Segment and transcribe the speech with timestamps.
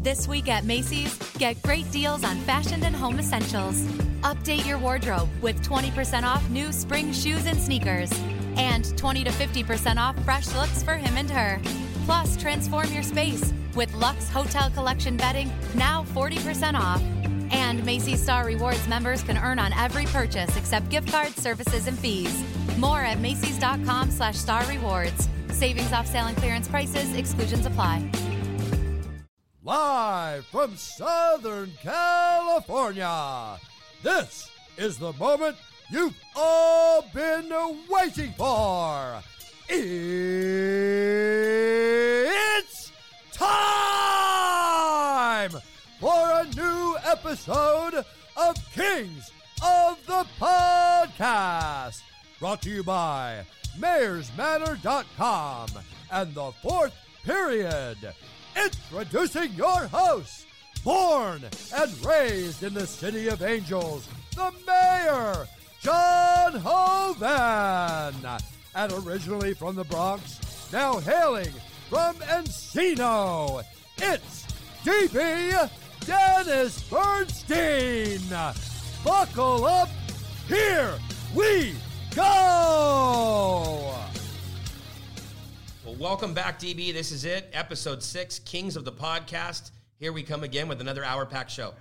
[0.00, 3.82] This week at Macy's, get great deals on fashion and home essentials.
[4.22, 8.10] Update your wardrobe with 20% off new spring shoes and sneakers,
[8.56, 11.60] and 20 to 50% off fresh looks for him and her.
[12.06, 17.02] Plus, transform your space with Lux Hotel Collection bedding now 40% off.
[17.50, 21.98] And Macy's Star Rewards members can earn on every purchase except gift cards, services, and
[21.98, 22.44] fees.
[22.78, 25.28] More at Macy's.com slash star rewards.
[25.50, 28.08] Savings off sale and clearance prices, exclusions apply.
[29.68, 33.60] Live from Southern California,
[34.02, 35.58] this is the moment
[35.90, 37.52] you've all been
[37.86, 39.22] waiting for.
[39.68, 39.92] It's
[43.34, 43.50] time
[46.00, 48.06] for a new episode
[48.38, 49.30] of Kings
[49.62, 52.00] of the Podcast.
[52.40, 53.44] Brought to you by
[53.78, 55.68] mayorsmanor.com
[56.10, 57.98] and the fourth period.
[58.64, 60.46] Introducing your host,
[60.84, 61.42] born
[61.76, 65.46] and raised in the city of angels, the mayor,
[65.80, 68.40] John Hoven.
[68.74, 70.40] And originally from the Bronx,
[70.72, 71.52] now hailing
[71.88, 73.62] from Encino,
[73.98, 74.46] it's
[74.84, 75.70] DB
[76.04, 78.20] Dennis Bernstein.
[79.04, 79.88] Buckle up,
[80.48, 80.94] here
[81.34, 81.74] we
[82.14, 84.07] go.
[85.98, 86.92] Welcome back, DB.
[86.92, 89.72] This is it, episode six, Kings of the Podcast.
[89.98, 91.74] Here we come again with another hour packed show.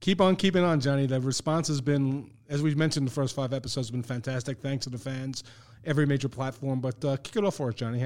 [0.00, 1.06] Keep on keeping on, Johnny.
[1.06, 4.58] The response has been, as we've mentioned, the first five episodes have been fantastic.
[4.58, 5.44] Thanks to the fans,
[5.84, 6.80] every major platform.
[6.80, 8.00] But uh, kick it off for us, Johnny.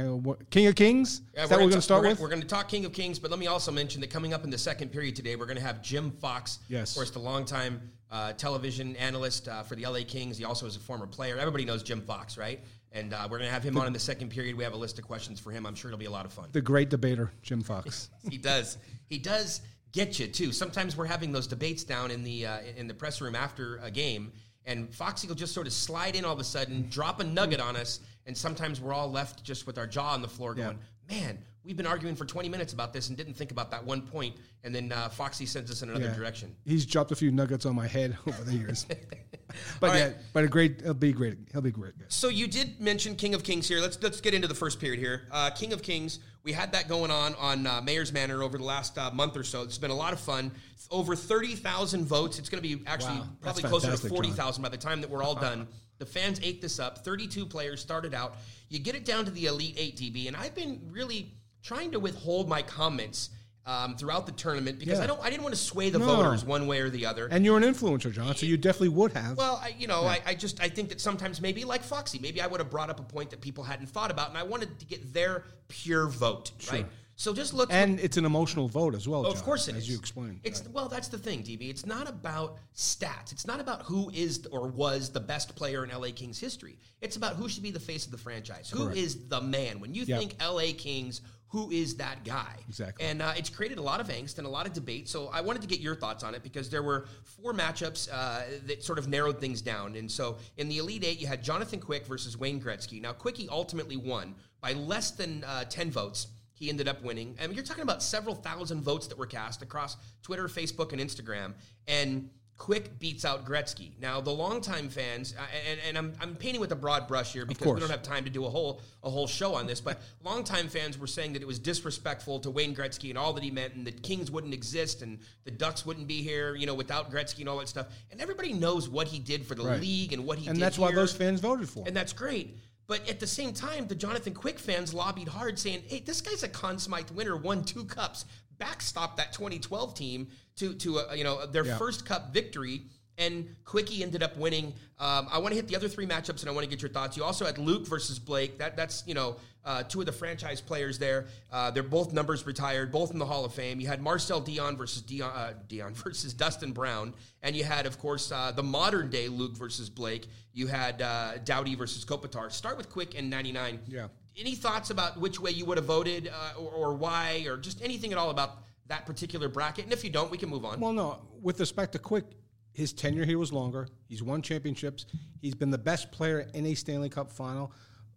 [0.51, 1.23] King of Kings?
[1.35, 2.19] Yeah, is that what we're going to start we're with?
[2.19, 4.35] Gonna, we're going to talk King of Kings, but let me also mention that coming
[4.35, 6.59] up in the second period today, we're going to have Jim Fox.
[6.69, 6.91] Yes.
[6.91, 7.81] Of course, the longtime
[8.11, 10.37] uh, television analyst uh, for the LA Kings.
[10.37, 11.39] He also is a former player.
[11.39, 12.61] Everybody knows Jim Fox, right?
[12.95, 14.55] And uh, we're going to have him on in the second period.
[14.55, 15.65] We have a list of questions for him.
[15.65, 16.49] I'm sure it'll be a lot of fun.
[16.53, 18.11] the great debater, Jim Fox.
[18.31, 18.77] he does.
[19.07, 19.63] He does
[19.93, 20.53] get you too.
[20.53, 23.91] Sometimes we're having those debates down in the uh, in the press room after a
[23.91, 24.31] game,
[24.67, 27.61] and Foxy will just sort of slide in all of a sudden, drop a nugget
[27.61, 30.79] on us, and sometimes we're all left just with our jaw on the floor, going,
[31.11, 34.03] "Man, we've been arguing for 20 minutes about this and didn't think about that one
[34.03, 36.15] point." And then uh, Foxy sends us in another Yeah.
[36.15, 36.55] direction.
[36.67, 38.87] He's dropped a few nuggets on my head over the years.
[39.81, 41.39] but yeah, but a great, he'll be great.
[41.53, 41.95] He'll be great.
[42.09, 43.81] So you did mention King of Kings here.
[43.81, 45.23] Let's let's get into the first period here.
[45.31, 46.19] Uh, King of Kings.
[46.45, 49.45] We had that going on on uh, Mayor's Manor over the last uh, month or
[49.45, 49.63] so.
[49.63, 50.51] It's been a lot of fun.
[50.91, 52.39] Over thirty thousand votes.
[52.39, 54.61] It's going to be actually Wow, probably closer to forty John.
[54.61, 55.67] by the time that we're all done.
[55.99, 57.05] The fans ate this up.
[57.05, 58.37] Thirty-two players started out.
[58.69, 61.31] You get it down to the elite eight DB, and I've been really
[61.63, 63.31] trying to withhold my comments.
[63.65, 65.05] Um, throughout the tournament, because Yeah.
[65.05, 66.07] I don't, I didn't want to sway the No.
[66.07, 67.29] voters one way or the other.
[67.29, 69.37] And you're an influencer, John, so you definitely would have.
[69.37, 72.41] Well, I, you know, I, I just I think that sometimes maybe like Foxy, maybe
[72.41, 74.81] I would have brought up a point that people hadn't thought about, and I wanted
[74.81, 76.87] to get their pure vote, right?
[77.15, 77.69] So just look.
[77.73, 79.91] and it's an emotional vote as well, of John, course it as is.
[79.91, 80.41] you explained.
[80.43, 81.71] It's well, that's the thing, DB.
[81.71, 83.31] It's not about stats.
[83.31, 86.79] It's not about who is or was the best player in LA Kings history.
[87.01, 88.71] It's about who should be the face of the franchise.
[88.71, 89.79] Who is the man?
[89.79, 90.19] When you Yep.
[90.19, 91.21] think LA Kings,
[91.53, 92.55] who is that guy?
[92.67, 93.05] Exactly.
[93.05, 95.07] And uh, it's created a lot of angst and a lot of debate.
[95.07, 98.45] So I wanted to get your thoughts on it because there were four matchups uh,
[98.65, 99.95] that sort of narrowed things down.
[99.97, 103.03] And so in the Elite Eight, you had Jonathan Quick versus Wayne Gretzky.
[103.03, 106.29] Now, Quickie ultimately won by less than uh, 10 votes.
[106.55, 107.37] He ended up winning.
[107.39, 111.03] I mean, you're talking about several thousand votes that were cast across Twitter, Facebook, and
[111.03, 111.53] Instagram.
[111.87, 112.31] And
[112.63, 113.91] Quick beats out Gretzky.
[114.01, 117.45] Now, the longtime fans, uh, and, and I'm, I'm painting with a broad brush here
[117.45, 120.01] because we don't have time to do a whole a whole show on this, but
[120.25, 123.51] longtime fans were saying that it was disrespectful to Wayne Gretzky and all that he
[123.51, 127.11] meant, and that Kings wouldn't exist and the Ducks wouldn't be here, you know, without
[127.11, 127.89] Gretzky and all that stuff.
[128.13, 129.81] And everybody knows what he did for the Right.
[129.81, 130.53] league and what he did.
[130.53, 131.89] and that's why those fans voted for him.
[131.89, 132.57] And that's great.
[132.87, 136.45] But at the same time, the Jonathan Quick fans lobbied hard, saying, "Hey, this guy's
[136.45, 138.25] a Conn Smythe winner, won two cups,
[138.61, 140.29] backstopped that 2012 team
[140.63, 141.79] to to uh, you know their Yeah.
[141.79, 142.83] first cup victory."
[143.19, 144.73] And Quickie ended up winning.
[144.99, 146.89] Um, I want to hit the other three matchups, and I want to get your
[146.91, 147.15] thoughts.
[147.15, 148.57] You also had Luke versus Blake.
[148.59, 149.37] That that's you know
[149.67, 151.27] uh, two of the franchise players there.
[151.53, 153.81] Uh, they're both numbers retired, both in the Hall of Fame.
[153.81, 157.99] You had Marcel Dionne versus Dionne, uh, Dionne versus Dustin Brown, and you had, of
[157.99, 160.27] course, uh, the modern day Luke versus Blake.
[160.55, 162.51] You had uh, Doughty versus Kopitar.
[162.51, 163.79] Start with Quick and 99.
[163.89, 164.09] Yeah.
[164.39, 167.83] Any thoughts about which way you would have voted, uh, or, or why, or just
[167.83, 168.57] anything at all about
[168.89, 169.85] that particular bracket?
[169.85, 170.81] And if you don't, we can move on.
[170.81, 171.23] Well, no.
[171.41, 172.25] With respect to Quick,
[172.73, 173.89] his tenure here was longer.
[174.09, 175.07] He's won championships.
[175.41, 177.73] He's been the best player in a Stanley Cup final.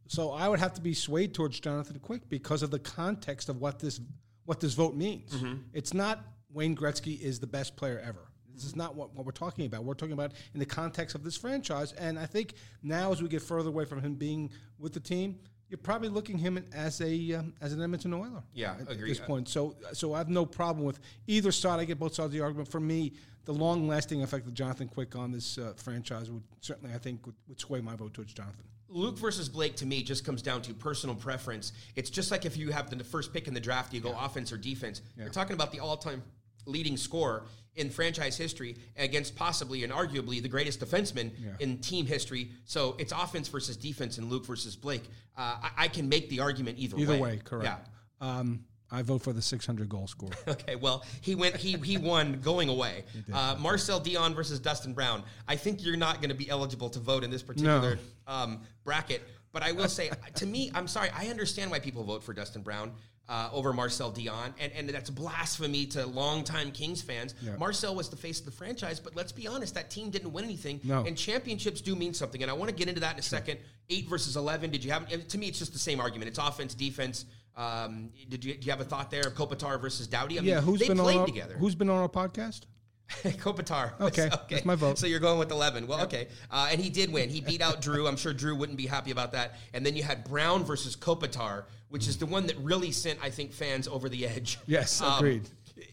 [0.07, 3.59] So I would have to be swayed towards Jonathan Quick because of the context of
[3.59, 3.99] what this
[4.45, 5.31] what this vote means.
[5.31, 5.55] Mm-hmm.
[5.73, 6.23] It's not
[6.53, 8.27] Wayne Gretzky is the best player ever.
[8.53, 9.83] This is not what, what we're talking about.
[9.83, 11.91] We're talking about in the context of this franchise.
[11.93, 12.53] And I think
[12.83, 15.39] now, as we get further away from him being with the team,
[15.69, 18.43] you're probably looking him as a um, as an Edmonton Oiler.
[18.53, 19.11] Yeah, at, agree.
[19.11, 21.79] At this point, so so I have no problem with either side.
[21.79, 22.69] I get both sides of the argument.
[22.69, 23.13] For me,
[23.45, 27.25] the long lasting effect of Jonathan Quick on this uh, franchise would certainly, I think,
[27.25, 28.63] would, would sway my vote towards Jonathan.
[28.87, 31.73] Luke versus Blake to me just comes down to personal preference.
[31.95, 34.53] It's just like if you have the first pick in the draft, you go offense
[34.53, 35.01] or defense.
[35.17, 36.23] You're talking about the all-time
[36.65, 37.43] leading scorer
[37.75, 42.51] in franchise history against possibly and arguably the greatest defenseman in team history.
[42.63, 45.03] So it's offense versus defense and Luke versus Blake.
[45.37, 47.03] Uh, I, I can make the argument either, way.
[47.03, 47.19] Either way.
[47.21, 47.89] way, correct.
[48.21, 48.37] Yeah.
[48.39, 50.29] Um, I vote for the 600 goal score.
[50.47, 51.55] Okay, well, he went.
[51.55, 53.03] He he won going away.
[53.33, 55.23] Uh, Marcel Dionne versus Dustin Brown.
[55.47, 59.23] I think you're not going to be eligible to vote in this particular um, bracket.
[59.51, 61.09] But I will say, to me, I'm sorry.
[61.13, 62.93] I understand why people vote for Dustin Brown
[63.27, 67.33] uh, over Marcel Dionne, and and that's blasphemy to longtime Kings fans.
[67.57, 70.45] Marcel was the face of the franchise, but let's be honest, that team didn't win
[70.45, 70.79] anything.
[70.83, 71.03] No.
[71.03, 73.59] And championships do mean something, and I want to get into that in a second.
[73.89, 74.71] Eight versus eleven.
[74.71, 75.07] Did you have?
[75.27, 76.29] To me, it's just the same argument.
[76.29, 77.25] It's offense, defense.
[77.55, 80.39] Um, did you do you have a thought there of Kopitar versus Doughty?
[80.39, 81.55] I yeah, mean, who's they been played on our, together.
[81.55, 82.61] Who's been on our podcast?
[83.23, 83.99] Kopitar.
[84.01, 84.97] Okay, that's my vote.
[84.97, 85.87] So you're going with 11.
[85.87, 86.27] Well, okay.
[86.49, 87.29] Uh, and he did win.
[87.29, 88.07] He beat out Drew.
[88.07, 89.55] I'm sure Drew wouldn't be happy about that.
[89.73, 91.65] And then you had Brown versus Kopitar,
[91.95, 94.59] which is the one that really sent, I think, fans over the edge.
[94.67, 95.43] Yes, Um, agreed.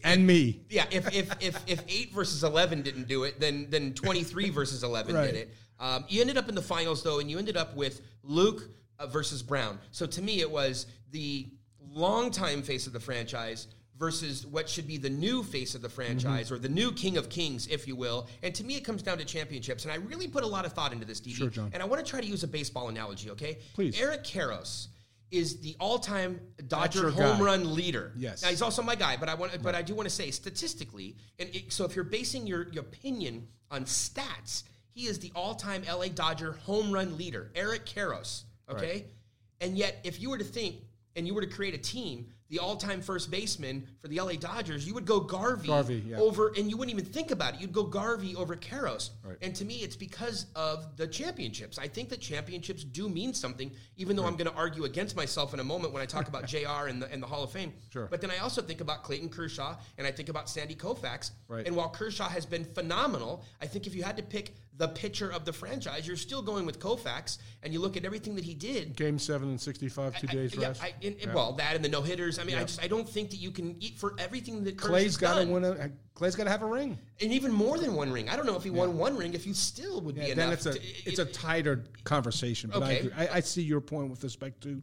[0.03, 0.59] and me.
[0.69, 4.49] yeah, if, if if if eight versus eleven didn't do it, then then twenty three
[4.49, 5.27] versus eleven Right.
[5.31, 5.53] did it.
[5.79, 8.61] Um, you ended up in the finals though, and you ended up with Luke
[8.99, 9.79] uh, versus Brown.
[9.91, 11.47] So to me, it was the
[11.93, 13.67] longtime face of the franchise
[13.97, 16.55] versus what should be the new face of the franchise Mm-hmm.
[16.55, 18.27] or the new king of kings, if you will.
[18.41, 19.85] And to me, it comes down to championships.
[19.85, 21.35] And I really put a lot of thought into this, DB.
[21.35, 21.69] Sure, John.
[21.73, 23.29] And I want to try to use a baseball analogy.
[23.31, 23.99] Okay, Please.
[24.01, 24.87] Eric Karros
[25.33, 27.43] is the all-time Dodger home guy.
[27.43, 28.13] run leader.
[28.15, 28.43] Yes.
[28.43, 31.17] Now, he's also my guy, but I want, but I do want to say statistically,
[31.39, 35.83] and it, so if you're basing your, your opinion on stats, he is the all-time
[35.89, 38.43] LA Dodger home run leader, Eric Karros.
[38.69, 39.05] Okay,
[39.59, 40.75] and yet if you were to think
[41.15, 44.85] and you were to create a team, the all-time first baseman for the LA Dodgers,
[44.85, 46.17] you would go Garvey, Garvey, yeah.
[46.17, 47.61] over, and you wouldn't even think about it.
[47.61, 49.09] You'd go Garvey over Karros.
[49.41, 51.79] And to me, it's because of the championships.
[51.79, 55.53] I think that championships do mean something, even though I'm going to argue against myself
[55.55, 57.73] in a moment when I talk about JR and the, and the Hall of Fame.
[57.89, 58.05] Sure.
[58.05, 61.31] But then I also think about Clayton Kershaw and I think about Sandy Koufax.
[61.47, 61.65] Right.
[61.65, 65.29] And while Kershaw has been phenomenal, I think if you had to pick the pitcher
[65.31, 67.37] of the franchise, you're still going with Koufax.
[67.61, 68.95] And you look at everything that he did.
[68.95, 70.83] Game seven and 65, two I- days yeah, rest.
[70.83, 72.39] I, and- and- Well, that and the no hitters.
[72.39, 75.15] I mean, I just I don't think that you can eat for everything that Clay's
[75.15, 75.71] got to win a.
[75.71, 76.97] Uh, Clay's got to have a ring.
[77.21, 78.29] and even more than one ring.
[78.29, 79.33] I don't know if he won one ring.
[79.33, 80.37] If you still would be Yeah, enough.
[80.37, 82.69] then it's a to- it's it- a tighter conversation.
[82.73, 82.99] But I, Okay.
[82.99, 83.11] agree.
[83.13, 84.81] I, I see your point with respect to.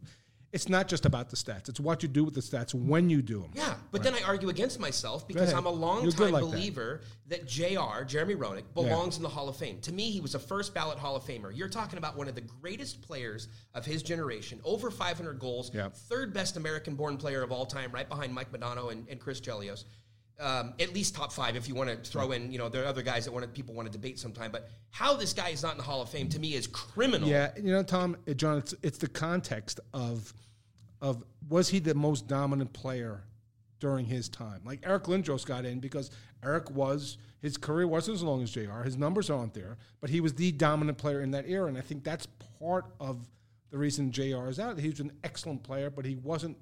[0.53, 1.69] It's not just about the stats.
[1.69, 3.51] It's what you do with the stats when you do them.
[3.53, 5.53] Yeah, but then I argue against myself because.
[5.53, 7.45] I'm a You're long good time like believer that.
[7.47, 9.79] JR, Jeremy Roenick, belongs in the Hall of Fame.
[9.81, 11.55] To me, he was a first ballot Hall of Famer.
[11.55, 15.89] You're talking about one of the greatest players of his generation, over 500 goals, Yeah.
[15.89, 19.39] third best American born player of all time, right behind Mike Modano and, and Chris
[19.39, 19.85] Chelios.
[20.41, 22.87] Um, at least top five if you want to throw in, you know, there are
[22.87, 24.51] other guys that want people want to debate sometime.
[24.51, 27.29] But how this guy is not in the Hall of Fame to me is criminal.
[27.29, 30.33] Yeah, you know, Tom, uh, John, it's it's the context of
[30.99, 33.23] of was he the most dominant player
[33.79, 34.61] during his time?
[34.65, 36.09] Like Eric Lindros got in because
[36.43, 38.81] Eric was his career wasn't as long as Jr.
[38.83, 41.81] His numbers aren't there, but he was the dominant player in that era, and I
[41.81, 42.27] think that's
[42.59, 43.27] part of
[43.71, 44.47] the reason Jr.
[44.47, 44.79] is out.
[44.79, 46.57] He was an excellent player, but he wasn't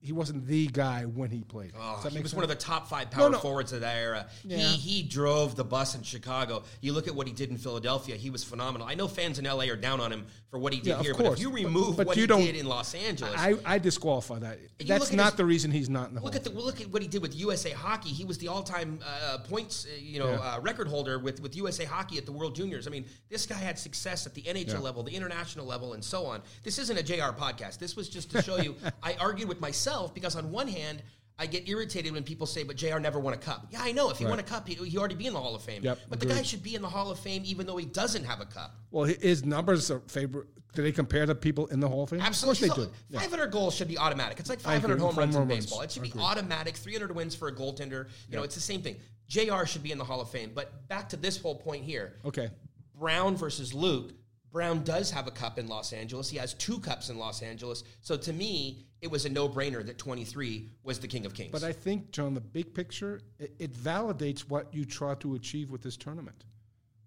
[0.00, 1.72] he wasn't the guy when he played.
[1.78, 2.34] Oh, he was sense?
[2.34, 3.38] one of the top five power no.
[3.38, 4.26] forwards of that era.
[4.44, 4.58] Yeah.
[4.58, 6.62] He he drove the bus in Chicago.
[6.80, 8.86] You look at what he did in Philadelphia; he was phenomenal.
[8.86, 11.14] I know fans in LA are down on him for what he did Yeah, here,
[11.14, 13.78] but if you remove but what you he don't- did in Los Angeles, I, I
[13.78, 14.58] disqualify that.
[14.86, 17.02] That's not his- the reason he's not in the Look at the look at what
[17.02, 18.10] he did with USA Hockey.
[18.10, 20.54] He was the all-time uh, points, uh, you know, Yeah.
[20.56, 22.86] uh, record holder with, with USA Hockey at the World Juniors.
[22.86, 26.24] I mean, this guy had success at the NHL level, the international level, and so
[26.24, 26.40] on.
[26.62, 27.78] This isn't a JR podcast.
[27.78, 28.76] This was just to show you.
[29.02, 31.02] I argued with myself because on one hand.
[31.40, 32.98] I get irritated when people say, "But Jr.
[32.98, 34.10] never won a cup." Yeah, I know.
[34.10, 35.84] If he won a cup, he, he already be in the Hall of Fame.
[35.84, 38.24] Yep, but the guy should be in the Hall of Fame even though he doesn't
[38.24, 38.74] have a cup.
[38.90, 40.48] Well, his numbers are favorite.
[40.74, 42.20] Do they compare to people in the Hall of Fame?
[42.22, 42.68] Absolutely.
[42.70, 42.96] Of course they do.
[43.10, 43.20] Yeah.
[43.20, 44.40] 500 goals should be automatic.
[44.40, 45.54] It's like 500 home runs in runs.
[45.66, 45.82] baseball.
[45.82, 46.74] It should be automatic.
[46.76, 48.08] 300 wins for a goaltender.
[48.28, 48.96] You know, it's the same thing.
[49.28, 50.50] JR should be in the Hall of Fame.
[50.52, 52.50] But back to this whole point here Okay.
[52.98, 54.12] Brown versus Luke.
[54.50, 56.30] Brown does have a cup in Los Angeles.
[56.30, 57.84] He has two cups in Los Angeles.
[58.00, 61.52] So to me, it was a no brainer that 23 was the King of Kings.
[61.52, 65.70] But I think, John, the big picture, it, it validates what you try to achieve
[65.70, 66.44] with this tournament.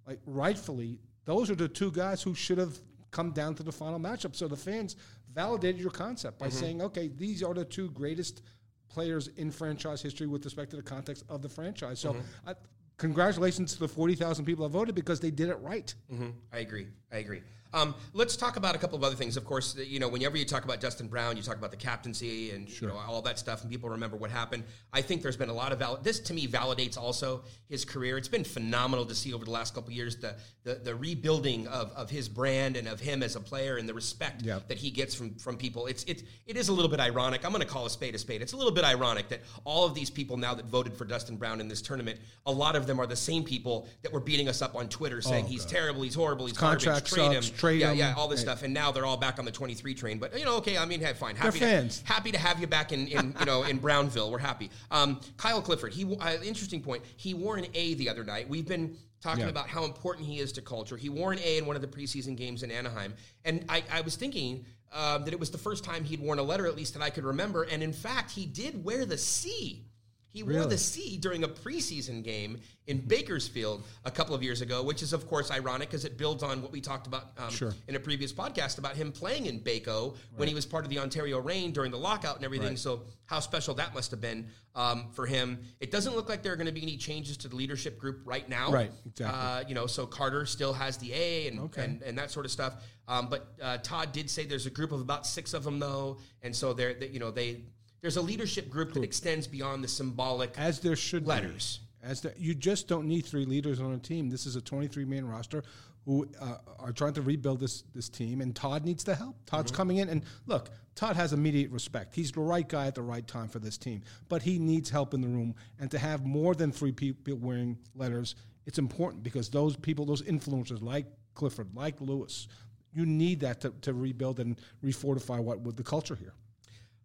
[0.08, 2.80] Like, rightfully, those are the two guys who should have
[3.10, 4.36] come down to the final matchup.
[4.36, 4.96] So the fans
[5.34, 6.58] validated your concept by mm-hmm.
[6.58, 8.42] saying, okay, these are the two greatest
[8.90, 12.00] players in franchise history with respect to the context of the franchise.
[12.00, 12.50] So mm-hmm.
[12.50, 12.56] I,
[13.02, 15.94] congratulations to the 40,000 people that voted because they did it right.
[16.14, 16.34] Mhm.
[16.54, 16.88] I agree.
[17.12, 17.42] I agree.
[17.74, 19.38] Um, let's talk about a couple of other things.
[19.38, 22.52] Of course, you know, whenever you talk about Dustin Brown, you talk about the captaincy
[22.52, 24.64] and you know, all that stuff, and people remember what happened.
[24.92, 28.18] I think there's been a lot of val- this to me validates also his career.
[28.18, 31.68] It's been phenomenal to see over the last couple of years the the, the rebuilding
[31.68, 34.68] of, of his brand and of him as a player and the respect Yep.
[34.68, 35.88] that he gets from from people.
[35.88, 37.46] It's it's it is a little bit ironic.
[37.46, 38.42] I'm going to call a spade a spade.
[38.42, 41.38] It's a little bit ironic that all of these people now that voted for Dustin
[41.38, 44.48] Brown in this tournament, a lot of them are the same people that were beating
[44.50, 47.80] us up on Twitter saying he's terrible, he's horrible, he's Contract garbage, trade him, trade
[47.80, 47.98] yeah, him.
[47.98, 48.58] yeah, all this Right.
[48.58, 50.20] stuff, and now they're all back on the 23 train.
[50.20, 52.00] But you know, okay, I mean, hey, fine, They're happy fans.
[52.00, 54.32] To, happy to have you back in, in you know in Brownville.
[54.32, 54.70] We're happy.
[54.90, 57.04] Um, Kyle Clifford, he uh, interesting point.
[57.18, 58.50] He wore an A the other night.
[58.50, 59.50] We've been talking Yeah.
[59.50, 60.98] about how important he is to culture.
[60.98, 63.14] He wore an A in one of the preseason games in Anaheim,
[63.46, 64.66] and I, I was thinking.
[64.94, 67.10] Um, that it was the first time he'd worn a letter, at least that I
[67.10, 67.64] could remember.
[67.64, 69.86] And in fact, he did wear the C.
[70.34, 74.82] He wore the C during a preseason game in Bakersfield a couple of years ago,
[74.84, 77.74] which is, of course, ironic because it builds on what we talked about um, Sure.
[77.88, 81.00] in a previous podcast about him playing in Baco when he was part of the
[81.00, 82.70] Ontario Reign during the lockout and everything.
[82.70, 82.80] Right.
[82.80, 85.60] So, how special that must have been um, for him.
[85.80, 88.22] It doesn't look like there are going to be any changes to the leadership group
[88.26, 88.72] right now.
[88.72, 89.40] Right, exactly.
[89.40, 91.84] Uh, you know, so Carter still has the A and, Okay.
[91.84, 92.76] and, and that sort of stuff.
[93.08, 96.18] Um, but uh, Todd did say there's a group of about six of them, though.
[96.42, 97.62] And so, they're, they, you know, they.
[98.02, 101.80] There's a leadership group that extends beyond the symbolic as there should letters.
[102.02, 102.08] Be.
[102.10, 104.30] As the, you just don't need three leaders on a team.
[104.30, 105.64] This is a 23 man roster
[106.06, 109.36] who uh, are trying to rebuild this this team, and Todd needs the help.
[109.46, 109.78] Todd's Mm-hmm.
[109.78, 112.16] coming in, and look, Todd has immediate respect.
[112.16, 115.14] He's the right guy at the right time for this team, but he needs help
[115.14, 118.34] in the room, and to have more than three people wearing letters,
[118.66, 121.06] it's important because those people, those influencers like
[121.36, 122.48] Clifford, like Lewis,
[122.94, 126.34] you need that to, to rebuild and refortify what with the culture here.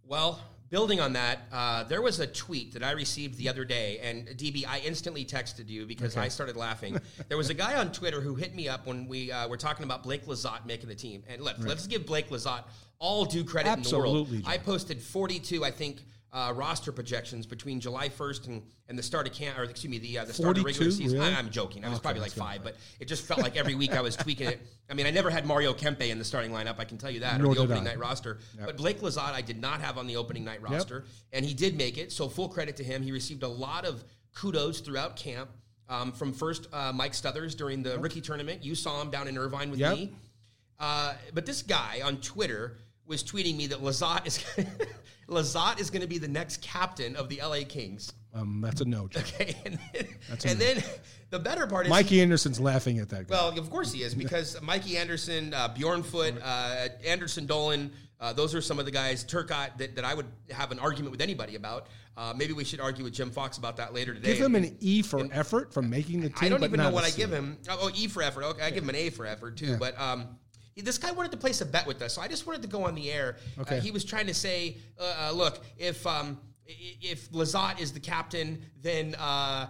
[0.07, 3.99] Well, building on that, uh, there was a tweet that I received the other day,
[4.03, 7.01] and DB, I instantly texted you because I started laughing.
[7.29, 9.85] there was a guy on Twitter who hit me up when we uh, were talking
[9.85, 12.65] about Blake Lizotte making the team, and let, let's give Blake Lizotte
[12.99, 14.29] all due credit in the world.
[14.31, 14.43] John.
[14.47, 15.99] I posted 42, I think.
[16.33, 19.97] Uh, roster projections between July 1st and, and the start of camp, or excuse me,
[19.99, 21.19] the uh, the start of regular season.
[21.19, 21.33] Really?
[21.35, 21.83] I, am joking.
[21.83, 24.17] I was Okay, probably like five, but it just felt like every week I was
[24.17, 24.61] tweaking it.
[24.91, 26.79] I mean, I never had Mario Kempe in the starting lineup.
[26.79, 27.91] I can tell you that, Nor or the opening I.
[27.93, 28.39] night roster.
[28.63, 31.75] But Blake Lizotte, I did not have on the opening night roster, and he did
[31.79, 32.13] make it.
[32.13, 33.03] So full credit to him.
[33.03, 34.05] He received a lot of
[34.35, 35.49] kudos throughout camp.
[35.89, 39.39] Um, from first uh, Mike Stothers during the rookie tournament, you saw him down in
[39.39, 39.95] Irvine with Yep.
[39.97, 40.13] me.
[40.79, 44.45] Uh, but this guy on Twitter was tweeting me that Lizotte is
[45.29, 48.13] Lizotte is going to be the next captain of the LA Kings.
[48.35, 49.09] Um, that's a no.
[49.09, 49.23] John.
[49.35, 50.07] Okay, and then,
[50.45, 50.85] and then
[51.31, 53.29] the better part is Mikey Anderson's laughing at that.
[53.29, 53.35] Guy.
[53.35, 58.55] well, of course he is because Mikey Anderson, uh, Bjornfot, uh, Anderson Dolan, uh, those
[58.55, 61.57] are some of the guys, Turcotte, that, that I would have an argument with anybody
[61.57, 61.89] about.
[62.17, 64.35] Uh, maybe we should argue with Jim Fox about that later today.
[64.35, 66.47] Give him an E for effort for making the team.
[66.47, 67.59] I don't even know what I give him.
[67.69, 68.45] Oh, oh, E for effort.
[68.45, 69.77] Okay, I give him an A for effort too.
[69.77, 70.39] But um,
[70.85, 72.85] this guy wanted to place a bet with us, so I just wanted to go
[72.85, 73.37] on the air.
[73.59, 73.79] Okay.
[73.79, 78.01] Uh, he was trying to say, uh, uh, look, if um, if Lizotte is the
[78.01, 79.15] captain, then.
[79.15, 79.67] Uh,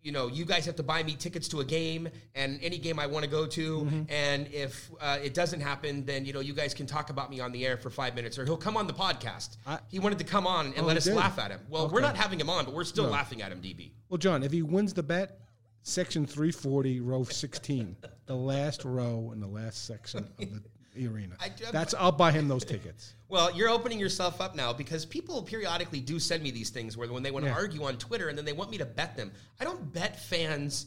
[0.00, 2.98] you know, you guys have to buy me tickets to a game and any game
[3.00, 3.80] I want to go to.
[3.80, 4.02] Mm-hmm.
[4.08, 7.40] And if uh, it doesn't happen, then you know you guys can talk about me
[7.40, 9.56] on the air for five minutes, or he'll come on the podcast.
[9.66, 11.14] I- he wanted to come on and Oh, let us did?
[11.14, 11.60] laugh at him.
[11.68, 13.90] Well, we're not having him on, but we're still laughing at him, DB.
[14.08, 15.40] Well, John, if he wins the bet,
[15.88, 20.48] section 340, row 16, the last row in the last section of
[20.94, 21.34] the arena.
[21.40, 23.14] I- That's I'll buy him those tickets.
[23.28, 27.10] Well, you're opening yourself up now because people periodically do send me these things where
[27.12, 27.56] when they want to Yeah.
[27.56, 29.32] argue on Twitter and then they want me to bet them.
[29.60, 30.86] I don't bet fans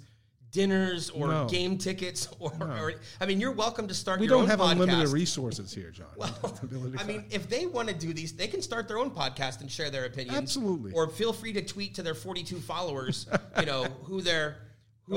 [0.52, 1.48] dinners or No.
[1.48, 4.72] game tickets or, or I mean, you're welcome to start We your don't have podcast.
[4.74, 6.08] unlimited resources here, John.
[6.18, 6.60] Well,
[7.00, 9.72] I mean, if they want to do these, they can start their own podcast and
[9.72, 10.38] share their opinions.
[10.38, 10.92] Absolutely.
[10.94, 13.28] Or feel free to tweet to their 42 followers,
[13.60, 14.58] you know, who they're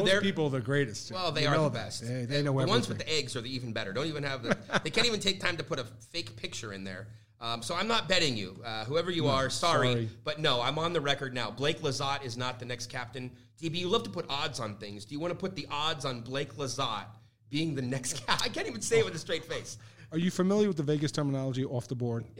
[0.00, 1.12] those they're people are the greatest.
[1.12, 1.72] Well, they are the that.
[1.72, 2.02] best.
[2.06, 3.92] They, they know the ones with the eggs are the even better.
[3.92, 4.56] Don't even have the.
[4.84, 7.08] they can't even take time to put a fake picture in there.
[7.40, 9.50] Um, so I'm not betting you, uh, whoever you are.
[9.50, 10.08] Sorry, sorry.
[10.24, 11.50] but no, I'm on the record now.
[11.50, 13.30] Blake Lizotte is not the next captain.
[13.60, 15.04] DB, you love to put odds on things.
[15.04, 17.06] Do you want to put the odds on Blake Lizotte
[17.50, 18.24] being the next?
[18.26, 19.76] Cap- I can't even say it with a straight face.
[20.12, 22.24] Are you familiar with the Vegas terminology off the board?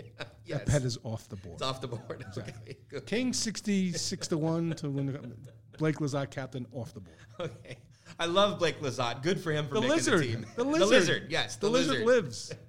[0.46, 1.54] yes, That bet is off the board.
[1.54, 2.24] it's off the board.
[2.38, 3.04] Okay, good.
[3.04, 5.12] King 66 to 1 to win the
[5.78, 7.16] Blake Lizotte captain off the board.
[7.40, 7.76] Okay.
[8.18, 9.22] I love Blake Lizotte.
[9.22, 10.20] Good for him for The making lizard.
[10.20, 10.46] the team.
[10.56, 10.80] The lizard.
[10.88, 12.52] The lizard, Yes, The, lizard, lives.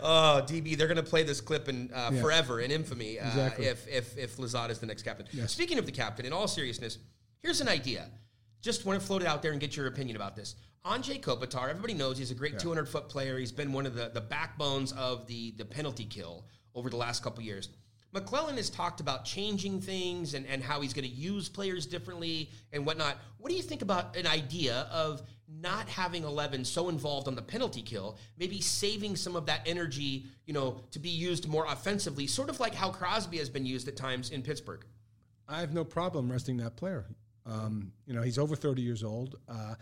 [0.00, 2.20] Oh, DB, they're going to play this clip in uh, Yeah.
[2.22, 3.66] forever in infamy uh, Exactly.
[3.66, 5.26] if if if Lizotte is the next captain.
[5.32, 5.52] Yes.
[5.52, 6.98] Speaking of the captain, in all seriousness,
[7.42, 8.08] here's an idea.
[8.60, 10.54] Just want to float it out there and get your opinion about this.
[10.84, 13.36] Anze Kopitar, everybody knows he's a great 200 foot player.
[13.38, 17.24] He's been one of the, the backbones of the the penalty kill over the last
[17.24, 17.68] couple years.
[18.14, 22.50] McLellan has talked about changing things and, and how he's going to use players differently
[22.72, 23.18] and whatnot.
[23.38, 25.22] What do you think about an idea of
[25.60, 30.26] not having 11 so involved on the penalty kill, maybe saving some of that energy,
[30.46, 33.88] you know, to be used more offensively, sort of like how Crosby has been used
[33.88, 34.84] at times in Pittsburgh?
[35.46, 37.06] I have no problem resting that player.
[37.44, 39.36] Um, you know, he's over 30 years old.
[39.48, 39.74] Uh,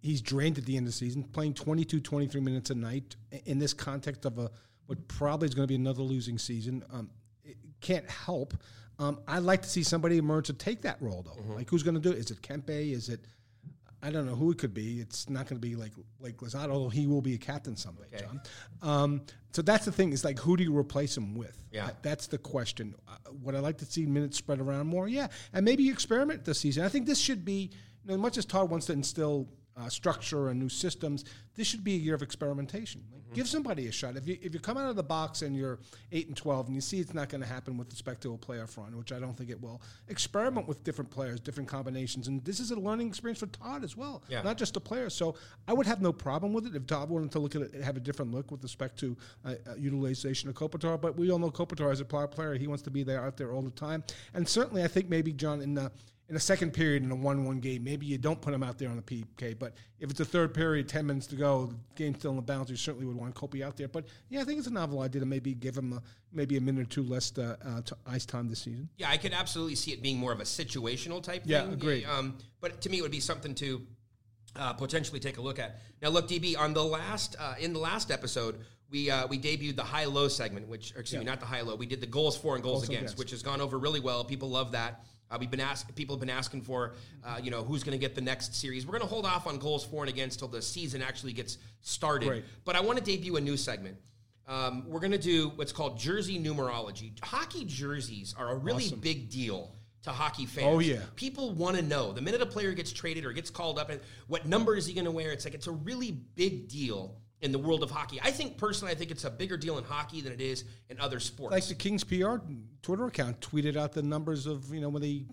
[0.00, 3.16] he's drained at the end of the season, playing 22, 23 minutes a night
[3.46, 4.50] in this context of a
[4.86, 6.84] what probably is going to be another losing season.
[6.92, 7.08] Um,
[7.84, 8.54] can't help.
[8.98, 11.40] Um, I'd like to see somebody emerge to take that role, though.
[11.40, 11.54] Mm-hmm.
[11.54, 12.18] Like, who's going to do it?
[12.18, 12.92] Is it Kempe?
[12.92, 13.20] Is it?
[14.02, 15.00] I don't know who it could be.
[15.00, 18.04] It's not going to be like like Lizotte, although he will be a captain someday,
[18.12, 18.24] okay.
[18.24, 18.40] John.
[18.82, 19.22] Um,
[19.52, 20.12] so that's the thing.
[20.12, 21.56] Is like who do you replace him with?
[21.72, 22.94] Yeah, that, that's the question.
[23.08, 25.08] Uh, would I like to see minutes spread around more?
[25.08, 26.84] Yeah, and maybe experiment this season.
[26.84, 27.70] I think this should be.
[28.04, 31.24] You know, as much as Todd wants to instill uh, structure and new systems,
[31.56, 33.02] this should be a year of experimentation.
[33.12, 33.34] Like, mm-hmm.
[33.34, 34.16] Give somebody a shot.
[34.16, 35.78] If you if you come out of the box and you're
[36.12, 38.38] eight and twelve and you see it's not going to happen with respect to a
[38.38, 42.44] playoff run, which I don't think it will, experiment with different players, different combinations, and
[42.44, 44.42] this is a learning experience for Todd as well, yeah.
[44.42, 45.14] not just the players.
[45.14, 45.34] So
[45.66, 47.96] I would have no problem with it if Todd wanted to look at it, have
[47.96, 51.00] a different look with respect to uh, uh, utilization of Kopitar.
[51.00, 53.52] But we all know Kopitar is a player, he wants to be there out there
[53.52, 54.04] all the time,
[54.34, 55.90] and certainly I think maybe John in the
[56.34, 58.88] in a second period in a one-one game, maybe you don't put him out there
[58.88, 59.56] on the PK.
[59.56, 62.42] But if it's a third period, ten minutes to go, the game's still in the
[62.42, 63.86] balance, you certainly would want Kopi out there.
[63.86, 66.60] But yeah, I think it's a novel idea to maybe give him a, maybe a
[66.60, 68.88] minute or two less to, uh, to ice time this season.
[68.96, 71.68] Yeah, I could absolutely see it being more of a situational type yeah, thing.
[71.68, 72.04] Yeah, agreed.
[72.04, 73.82] Um, but to me, it would be something to
[74.56, 75.78] uh, potentially take a look at.
[76.02, 78.58] Now, look, DB, on the last uh, in the last episode,
[78.90, 81.18] we uh, we debuted the high low segment, which excuse yeah.
[81.20, 81.76] me, not the high low.
[81.76, 84.00] We did the goals for and goals, goals against, against, which has gone over really
[84.00, 84.24] well.
[84.24, 85.04] People love that.
[85.30, 86.92] Uh, we've been asked, people have been asking for,
[87.24, 88.86] uh, you know, who's going to get the next series.
[88.86, 91.58] We're going to hold off on goals for and against till the season actually gets
[91.80, 92.28] started.
[92.28, 92.44] Great.
[92.64, 93.96] But I want to debut a new segment.
[94.46, 97.12] Um, we're going to do what's called jersey numerology.
[97.22, 99.00] Hockey jerseys are a really awesome.
[99.00, 100.66] big deal to hockey fans.
[100.68, 103.78] Oh yeah, people want to know the minute a player gets traded or gets called
[103.78, 105.32] up, and what number is he going to wear?
[105.32, 108.18] It's like it's a really big deal in the world of hockey.
[108.22, 110.98] I think personally, I think it's a bigger deal in hockey than it is in
[110.98, 111.52] other sports.
[111.52, 112.36] Like the Kings PR
[112.82, 115.26] Twitter account tweeted out the numbers of you know when they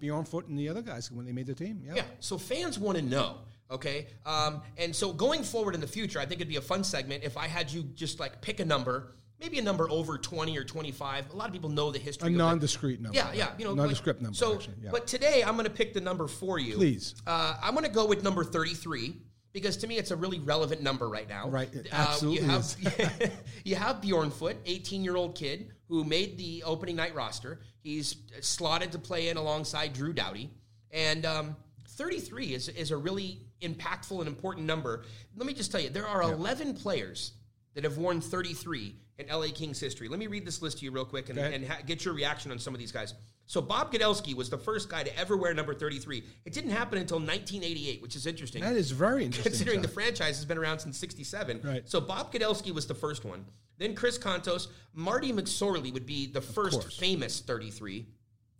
[0.00, 1.82] Bjornfot and the other guys when they made the team.
[1.84, 1.96] Yeah.
[1.96, 2.02] Yeah.
[2.20, 3.38] So fans want to know.
[3.70, 4.06] Okay.
[4.24, 7.24] Um, and so going forward in the future, I think it'd be a fun segment
[7.24, 10.64] if I had you just like pick a number maybe a number over 20 or
[10.64, 11.30] 25.
[11.30, 12.34] A lot of people know the history.
[12.34, 13.16] A nondiscrete number.
[13.16, 13.50] Yeah, yeah.
[13.58, 14.36] You know, nondescript number.
[14.36, 14.90] So, actually, yeah.
[14.90, 16.74] but today I'm going to pick the number for you.
[16.74, 17.14] Please.
[17.26, 19.14] Uh, I'm going to go with number 33
[19.60, 21.48] because to me it's a really relevant number right now.
[21.48, 23.32] Right, it absolutely uh, you have,
[23.64, 27.60] you have Bjornfot, 18 year old kid who made the opening night roster.
[27.80, 30.50] He's slotted to play in alongside Drew Doughty,
[30.90, 31.56] and um,
[31.88, 35.04] 33 is is a really impactful and important number.
[35.36, 36.34] Let me just tell you, there are yeah.
[36.34, 37.32] 11 players
[37.74, 40.08] that have worn 33 in LA Kings history.
[40.08, 42.50] Let me read this list to you real quick and, and ha- get your reaction
[42.50, 43.14] on some of these guys.
[43.48, 46.22] So Bob Kudelski was the first guy to ever wear number 33.
[46.44, 48.60] It didn't happen until 1988, which is interesting.
[48.60, 49.50] That is very interesting.
[49.50, 51.62] Considering the franchise has been around since 67.
[51.64, 51.88] Right.
[51.88, 53.46] So Bob Kudelski was the first one.
[53.78, 54.68] Then Chris Kontos.
[54.92, 58.06] Marty McSorley would be the first famous 33.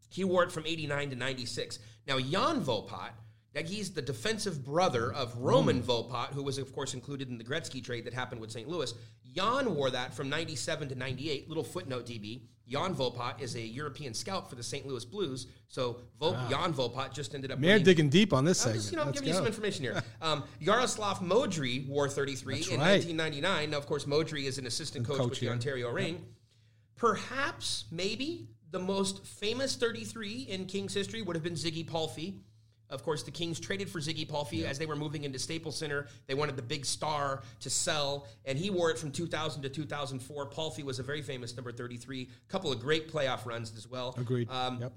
[0.08, 1.80] He wore it from 89 to 96.
[2.06, 3.10] Now, Jan Vopat,
[3.52, 5.84] that he's the defensive brother of Roman mm.
[5.84, 8.66] Vopat, who was, of course, included in the Gretzky trade that happened with St.
[8.66, 8.94] Louis.
[9.34, 11.46] Jan wore that from 97 to 98.
[11.46, 12.40] Little footnote, DB.
[12.68, 14.86] Jan Vopat is a European scout for the St.
[14.86, 15.46] Louis Blues.
[15.68, 16.48] So Vo- wow.
[16.50, 17.58] Jan Vopat just ended up.
[17.58, 18.80] Man, digging deep on this I'm segment.
[18.82, 19.38] Just, you know, I'm Let's giving go.
[19.38, 20.02] you some information here.
[20.20, 22.92] Um, Jaroslav Modry wore 33 That's in right.
[22.94, 23.70] 1999.
[23.70, 25.48] Now, of course, Modry is an assistant coach, coach with the.
[25.48, 26.14] Ontario Reign.
[26.14, 26.22] Yep.
[26.96, 32.40] Perhaps, maybe the most famous 33 in Kings history would have been Ziggy Palffy.
[32.90, 36.06] Of course, the Kings traded for Ziggy Palffy as they were moving into Staples Center.
[36.26, 40.46] They wanted the big star to sell, and he wore it from 2000 to 2004.
[40.46, 42.22] Palffy was a very famous number 33.
[42.22, 44.14] A couple of great playoff runs as well.
[44.18, 44.50] Agreed.
[44.50, 44.92] Um, yep.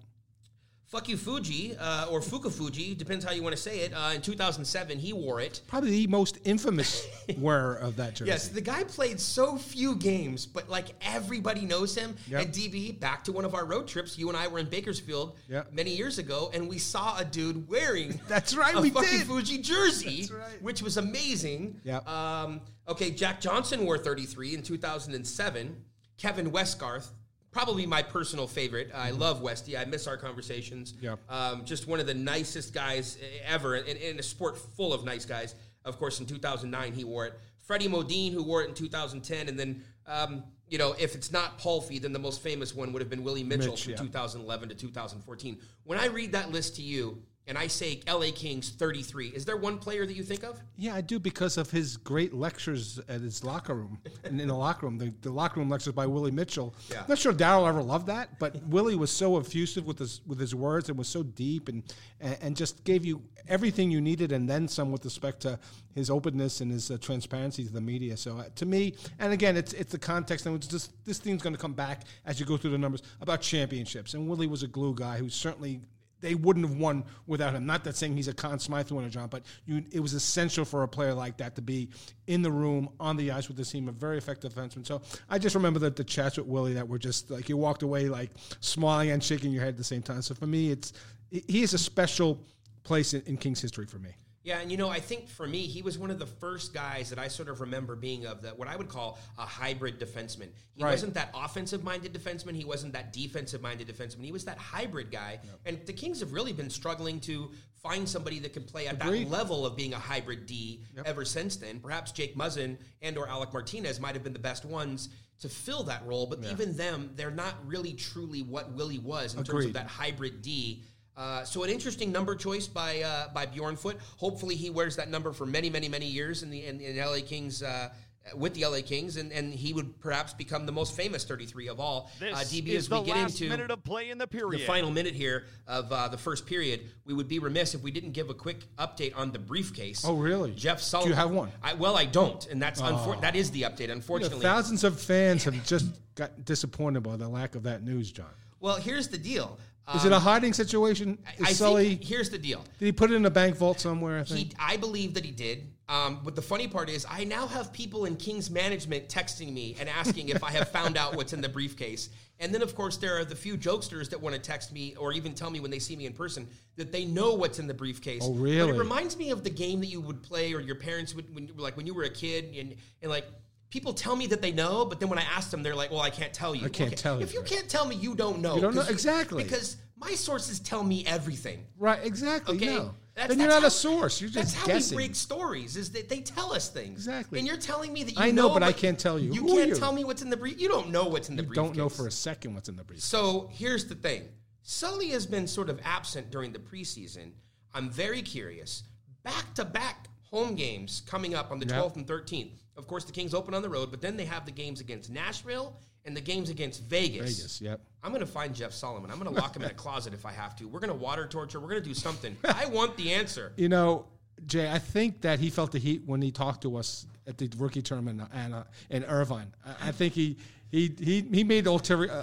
[0.92, 3.94] Fuck you, Fuji, uh, or Fukufuji, depends how you want to say it.
[3.94, 5.62] Uh, in 2007, he wore it.
[5.66, 8.30] Probably the most infamous wearer of that jersey.
[8.30, 12.18] Yes, the guy played so few games, but like everybody knows him.
[12.28, 12.42] Yep.
[12.44, 15.38] And DB, back to one of our road trips, you and I were in Bakersfield
[15.48, 15.72] Yep.
[15.72, 19.28] many years ago, and we saw a dude wearing That's right, a we fucking did.
[19.28, 20.62] Fuji jersey, That's right.
[20.62, 21.80] which was amazing.
[21.86, 22.06] Yep.
[22.06, 25.74] Um, okay, Jack Johnson wore 33 in 2007.
[26.18, 27.08] Kevin Westgarth,
[27.52, 28.92] probably my personal favorite.
[28.94, 29.78] I love Westy.
[29.78, 30.94] I miss our conversations.
[31.02, 31.20] Yep.
[31.30, 35.26] Um, just one of the nicest guys ever in, in a sport full of nice
[35.26, 35.56] guys.
[35.84, 37.40] Of course, in 2009, he wore it.
[37.66, 39.50] Freddie Modin, who wore it in 2010.
[39.50, 43.02] And then, um, you know, if it's not Palffy, then the most famous one would
[43.02, 43.98] have been Willie Mitchell Mitch, from yeah.
[43.98, 45.58] 2011 to 2014.
[45.84, 49.58] When I read that list to you, and I say LA Kings 33, is there
[49.58, 50.60] one player that you think of?
[50.78, 54.00] Yeah, I do because of his great lectures at his locker room.
[54.24, 56.76] and in the locker room, the, the locker room lectures by Willie Mitchell.
[56.90, 57.02] Yeah.
[57.02, 60.40] I'm not sure Darryl ever loved that, but Willie was so effusive with his with
[60.40, 61.84] his words and was so deep and,
[62.20, 65.60] and and just gave you everything you needed and then some with respect to
[65.96, 68.16] his openness and his uh, transparency to the media.
[68.16, 71.42] So uh, to me, and again, it's it's the context and it's just this thing's
[71.42, 74.14] going to come back as you go through the numbers about championships.
[74.14, 75.82] And Willie was a glue guy who certainly
[76.22, 77.66] they wouldn't have won without him.
[77.66, 80.84] Not that saying he's a Conn Smythe winner, John, but you, it was essential for
[80.84, 81.90] a player like that to be
[82.28, 84.86] in the room, on the ice with the team, a very effective defenseman.
[84.86, 87.84] So I just remember that the chats with Willie that were just like you walked
[87.84, 90.22] away like smiling and shaking your head at the same time.
[90.22, 90.94] So for me, it's
[91.30, 92.40] he is a special
[92.84, 94.12] place in, in Kings history for me.
[94.44, 97.12] Yeah, and you know, I think for me, he was one of the first guys
[97.12, 100.50] that I sort of remember being of the what I would call a hybrid defenseman.
[100.74, 100.92] He Right.
[100.92, 102.56] wasn't that offensive-minded defenseman.
[102.56, 104.24] He wasn't that defensive-minded defenseman.
[104.26, 105.40] He was that hybrid guy.
[105.66, 107.52] And the Kings have really been struggling to
[107.84, 109.28] find somebody that can play at Agreed.
[109.28, 111.80] that level of being a hybrid D ever since then.
[111.80, 115.10] Perhaps Jake Muzzin and or Alec Martinez might have been the best ones
[115.42, 119.44] to fill that role, but even them, they're not really truly what Willie was in
[119.44, 120.84] terms of that hybrid D.
[121.18, 123.98] Uh, so an interesting number choice by uh, by Bjornfot.
[124.18, 127.18] Hopefully he wears that number for many, many, many years in the in, in LA
[127.26, 127.90] Kings uh,
[128.36, 131.80] with the LA Kings, and, and he would perhaps become the most famous 33 of
[131.80, 132.12] all.
[132.20, 134.28] This uh, DB, is as we the get last into minute of play in the
[134.28, 137.82] period, the final minute here of uh, the first period, we would be remiss if
[137.82, 140.06] we didn't give a quick update on the briefcase.
[140.06, 140.52] Oh, really?
[140.52, 141.52] Jeff Do you have one?
[141.64, 143.82] I, well, I don't, and that's unfor- that is the update.
[143.82, 147.84] You know, Unfortunately, thousands of fans have just got disappointed by the lack of that
[147.84, 148.30] news, John.
[148.60, 149.58] well, here's the deal.
[149.96, 151.18] Is it a hiding situation?
[151.38, 151.90] Is I Sully?
[151.90, 152.64] think here's the deal.
[152.80, 154.20] did he put it in a bank vault somewhere?
[154.20, 154.40] I think.
[154.52, 155.68] He, I believe that he did.
[155.90, 159.76] Um, but the funny part is, I now have people in King's management texting me
[159.78, 162.10] and asking if I have found out what's in the briefcase.
[162.40, 165.12] And then, of course, there are the few jokesters that want to text me or
[165.12, 167.74] even tell me when they see me in person that they know what's in the
[167.74, 168.22] briefcase.
[168.24, 168.70] Oh, But really?
[168.70, 171.50] it reminds me of the game that you would play or your parents would, when,
[171.58, 173.26] like when you were a kid, and, and like
[173.72, 176.02] people tell me that they know, but then when I ask them, they're like, "Well,
[176.02, 177.50] I can't tell you." I can't tell you, If you right.
[177.50, 178.56] can't tell me, you don't know.
[178.56, 179.44] You don't know- exactly.
[179.44, 181.66] because my sources tell me everything.
[181.80, 182.58] right, exactly.
[182.58, 182.94] Okay, No.
[183.14, 184.22] That's- then you're not how- a source.
[184.22, 184.96] You're just that's just how guessing.
[184.98, 185.76] we rig stories.
[185.76, 187.40] Is that they tell us things Exactly.
[187.40, 189.34] and you're telling me that you I know, but I can't tell you.
[189.34, 189.76] You Who can't you?
[189.76, 190.60] tell me what's in the brief.
[190.62, 191.58] You don't know what's in the brief.
[191.58, 191.76] you briefcase.
[191.78, 193.02] don't know for a second what's in the brief.
[193.02, 194.30] So here's the thing:
[194.64, 197.32] Sully has been sort of absent during the preseason.
[197.74, 198.84] I'm very curious.
[199.24, 201.76] Back to back home games coming up on the Yep.
[201.76, 202.61] 12th and 13th.
[202.78, 205.10] Of course, the Kings open on the road, but then they have the games against
[205.10, 207.38] Nashville and the games against Vegas.
[207.38, 207.82] Vegas, yep.
[208.04, 209.12] I'm going to find Jeff Solomon.
[209.12, 210.68] I'm going to lock him in a closet if I have to.
[210.68, 211.60] We're going to water torture.
[211.60, 212.36] We're going to do something.
[212.44, 213.54] I want the answer.
[213.62, 214.08] You know,
[214.48, 217.52] Jay, I think that he felt the heat when he talked to us at the
[217.58, 219.54] rookie tournament and uh, in Irvine.
[219.64, 220.38] I, I think he.
[220.72, 221.74] He, he, he made uh,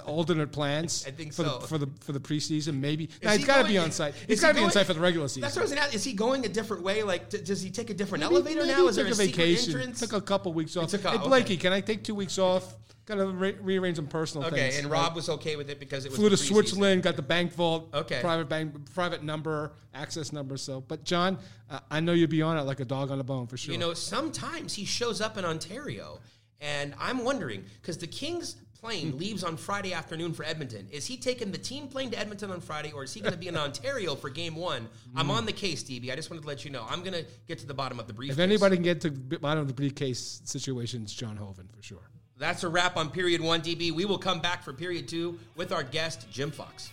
[0.05, 1.59] alternate plans I think for, so.
[1.59, 2.79] the, for the for the preseason.
[2.79, 4.15] Maybe now, Is he's he got to be on site.
[4.27, 5.41] He's he got to be on site for the regular season.
[5.43, 5.93] That's what I was going to ask.
[5.95, 7.03] Is he going a different way?
[7.03, 8.87] Like, d- does he take a different Maybe- elevator maybe now?
[8.87, 9.75] Is there a, a vacation?
[9.75, 9.99] entrance?
[9.99, 10.89] Took a couple weeks off.
[10.89, 11.27] took a- hey okay.
[11.27, 12.75] Blakey, can I take two weeks off?
[13.05, 14.73] Got to re- rearrange some personal okay, things.
[14.75, 16.37] Okay, and Rob was okay with it because it was flew to.
[16.37, 18.19] Switzerland, got the bank vault, Okay.
[18.21, 20.57] private bank, private number, access number.
[20.57, 21.37] So, but John,
[21.69, 23.73] uh, I know you'd be on it like a dog on a bone for sure.
[23.73, 26.19] You know, sometimes he shows up in Ontario,
[26.61, 30.87] and I'm wondering because the Kings plane leaves on Friday afternoon for Edmonton.
[30.91, 33.39] Is he taking the team plane to Edmonton on Friday, or is he going to
[33.39, 34.87] be in Ontario for Game One?
[35.15, 35.31] I'm mm.
[35.31, 36.11] on the case, DB.
[36.11, 36.85] I just wanted to let you know.
[36.89, 38.37] I'm going to get to the bottom of the briefcase.
[38.37, 41.83] if anybody can get to the bottom of the briefcase situation, it's John Hoven for
[41.83, 42.09] sure.
[42.37, 43.91] That's a wrap on period one, DB.
[43.91, 46.91] We will come back for period two with our guest, Jim Fox.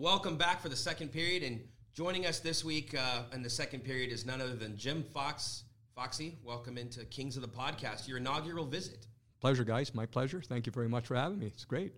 [0.00, 1.42] Welcome back for the second period.
[1.42, 1.60] And
[1.92, 5.64] joining us this week uh, in the second period is none other than Jim Fox.
[5.94, 9.06] Foxy, welcome into Kings of the Podcast, your inaugural visit.
[9.42, 9.94] Pleasure, guys.
[9.94, 10.40] My pleasure.
[10.40, 11.48] Thank you very much for having me.
[11.48, 11.92] It's great.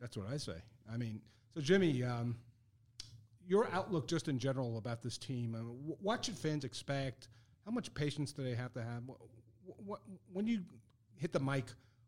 [0.00, 0.54] That's what I say.
[0.92, 1.20] I mean,
[1.52, 2.36] so Jimmy, um,
[3.44, 5.56] your outlook just in general about this team.
[5.56, 7.26] I mean, wh- what should fans expect?
[7.64, 9.02] How much patience do they have to have?
[9.06, 9.18] What,
[9.84, 10.00] what,
[10.32, 10.60] when you
[11.16, 11.64] hit the mic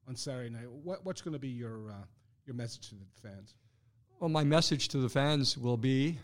[0.07, 2.05] on Saturday night, what, what's going to be your uh,
[2.47, 3.55] your message to the fans?
[4.23, 6.17] Well, my message to the fans will be,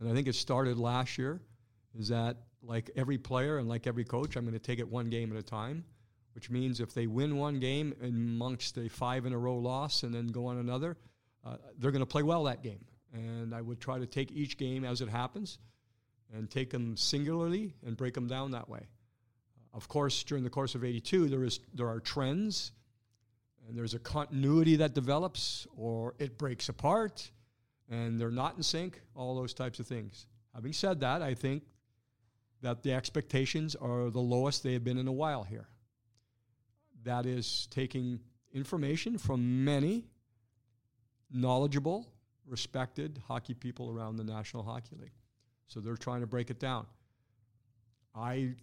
[0.00, 1.38] and I think it started last year,
[1.94, 5.10] is that like every player and like every coach, I'm going to take it one
[5.10, 5.84] game at a time,
[6.34, 10.14] which means if they win one game amongst a five in a row loss and
[10.14, 10.96] then go on another,
[11.44, 12.86] uh, they're going to play well that game.
[13.12, 15.58] And I would try to take each game as it happens
[16.32, 18.88] and take them singularly and break them down that way.
[19.74, 22.72] Of course, during the course of 82, there is there are trends
[23.68, 27.30] and there's a continuity that develops or it breaks apart
[27.90, 30.26] and they're not in sync, all those types of things.
[30.54, 31.62] Having said that, I think
[32.62, 35.68] that the expectations are the lowest they have been in a while here.
[37.04, 38.20] That is taking
[38.52, 40.06] information from many
[41.30, 42.08] knowledgeable,
[42.46, 45.12] respected hockey people around the National Hockey League.
[45.68, 46.86] So they're trying to break it down.
[48.14, 48.54] I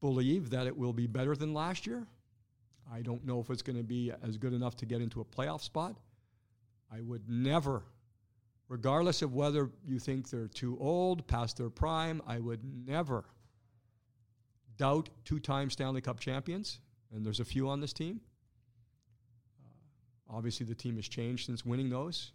[0.00, 2.06] believe that it will be better than last year.
[2.92, 5.24] I don't know if it's going to be as good enough to get into a
[5.24, 5.96] playoff spot.
[6.90, 7.82] I would never,
[8.68, 13.24] regardless of whether you think they're too old, past their prime, I would never
[14.78, 16.80] doubt two time Stanley Cup champions,
[17.12, 18.20] and there's a few on this team.
[19.60, 22.32] Uh, obviously, the team has changed since winning those.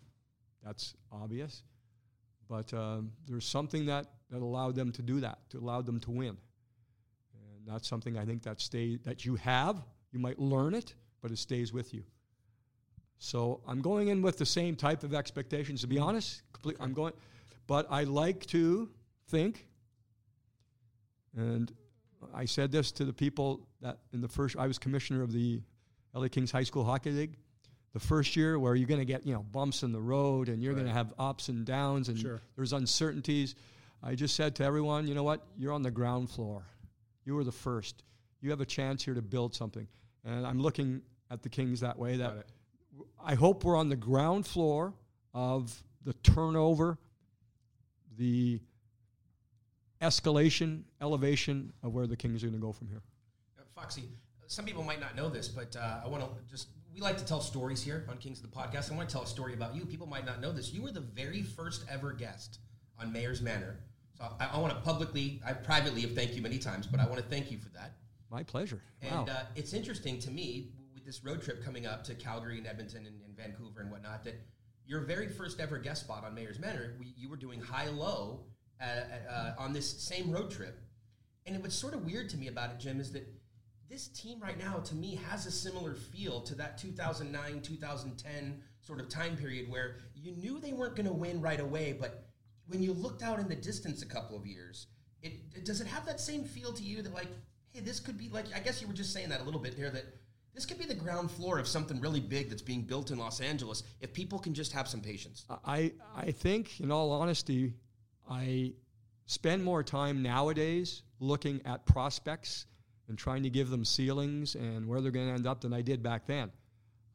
[0.63, 1.63] That's obvious.
[2.47, 6.11] But um, there's something that, that allowed them to do that, to allow them to
[6.11, 6.37] win.
[7.33, 9.81] And that's something I think that stay that you have.
[10.13, 12.04] You might learn it, but it stays with you.
[13.17, 15.82] So I'm going in with the same type of expectations.
[15.82, 16.06] To be mm-hmm.
[16.06, 17.13] honest, complete, I'm going,
[17.67, 18.89] but I like to
[19.30, 19.65] think,
[21.36, 21.71] and
[22.34, 25.62] I said this to the people that in the first, I was commissioner of the
[26.13, 27.38] LA Kings High School Hockey League.
[27.93, 30.62] The first year where you're going to get you know bumps in the road and
[30.62, 30.80] you're Right.
[30.82, 32.41] going to have ups and downs and Sure.
[32.56, 33.56] there's uncertainties.
[34.02, 35.47] I just said to everyone, you know what?
[35.58, 36.65] You're on the ground floor.
[37.23, 38.04] You were the first.
[38.41, 39.88] You have a chance here to build something.
[40.25, 42.17] And I'm looking at the Kings that way.
[42.17, 42.45] That
[43.23, 44.93] I hope we're on the ground floor
[45.33, 46.97] of the turnover,
[48.17, 48.59] the
[50.01, 53.01] escalation, elevation of where the Kings are going to go from here.
[53.57, 54.09] Uh, Foxy,
[54.47, 57.25] some people might not know this, but uh, I want to just, we like to
[57.25, 58.91] tell stories here on Kings of the Podcast.
[58.91, 59.86] I want to tell a story about you.
[59.86, 60.73] People might not know this.
[60.73, 62.59] You were the very first ever guest
[62.99, 63.79] on Mayor's Manor.
[64.17, 67.05] So I, I want to publicly, I privately have thanked you many times, but I
[67.05, 67.93] want to thank you for that.
[68.33, 68.81] My pleasure.
[69.03, 72.65] And uh, it's interesting to me with this road trip coming up to Calgary and
[72.65, 74.41] Edmonton and, and Vancouver and whatnot that
[74.87, 78.39] your very first ever guest spot on Mayor's Manor, we, you were doing high low
[78.81, 80.81] uh, uh, on this same road trip.
[81.45, 83.27] And it was sort of weird to me about it, Jim, is that
[83.87, 88.99] this team right now, to me, has a similar feel to that 2009, 2010 sort
[88.99, 92.25] of time period where you knew they weren't going to win right away, but
[92.65, 94.87] when you looked out in the distance a couple of years,
[95.21, 97.27] it, it does it have that same feel to you that like,
[97.73, 99.77] hey, this could be like I guess you were just saying that a little bit
[99.77, 100.05] there that
[100.53, 103.41] this could be the ground floor of something really big that's being built in Los
[103.41, 105.45] Angeles if people can just have some patience.
[105.65, 107.73] I, I think, in all honesty,
[108.29, 108.73] I
[109.25, 112.67] spend more time nowadays looking at prospects
[113.07, 115.81] and trying to give them ceilings and where they're going to end up than I
[115.81, 116.51] did back then.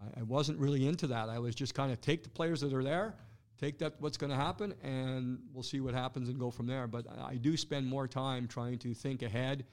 [0.01, 1.29] I, I wasn't really into that.
[1.29, 3.15] I was just kind of take the players that are there,
[3.61, 6.89] take that what's going to happen, and we'll see what happens and go from there.
[6.89, 9.65] But I, I do spend more time trying to think ahead,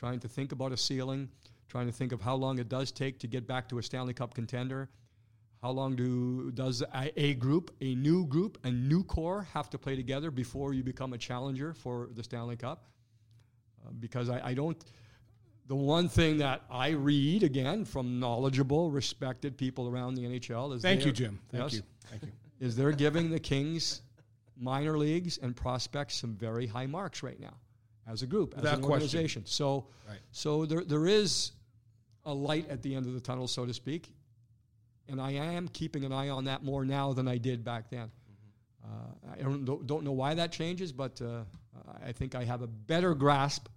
[0.00, 1.28] trying to think about a ceiling,
[1.68, 4.14] trying to think of how long it does take to get back to a Stanley
[4.14, 4.88] Cup contender.
[5.60, 9.78] How long do does a, a group, a new group, a new core have to
[9.78, 12.86] play together before you become a challenger for the Stanley Cup?
[13.84, 14.82] Uh, because I, I don't.
[15.66, 20.80] The one thing that I read again from knowledgeable, respected people around the NHL is
[20.80, 21.38] Thank you, Jim.
[21.50, 21.74] Thank Yes?
[21.74, 21.82] you.
[22.08, 22.32] Thank you.
[22.58, 24.00] is they're giving the Kings
[24.56, 27.52] minor leagues and prospects some very high marks right now
[28.10, 28.92] as a group, as Without an question.
[29.06, 29.46] organization.
[29.46, 30.18] So, Right.
[30.32, 31.52] so there, there is
[32.24, 34.12] a light at the end of the tunnel, so to speak.
[35.08, 38.10] And I am keeping an eye on that more now than I did back then.
[38.84, 38.88] Uh,
[39.32, 41.44] I don't, don't- don't know why that changes, but uh,
[42.04, 43.68] I think I have a better grasp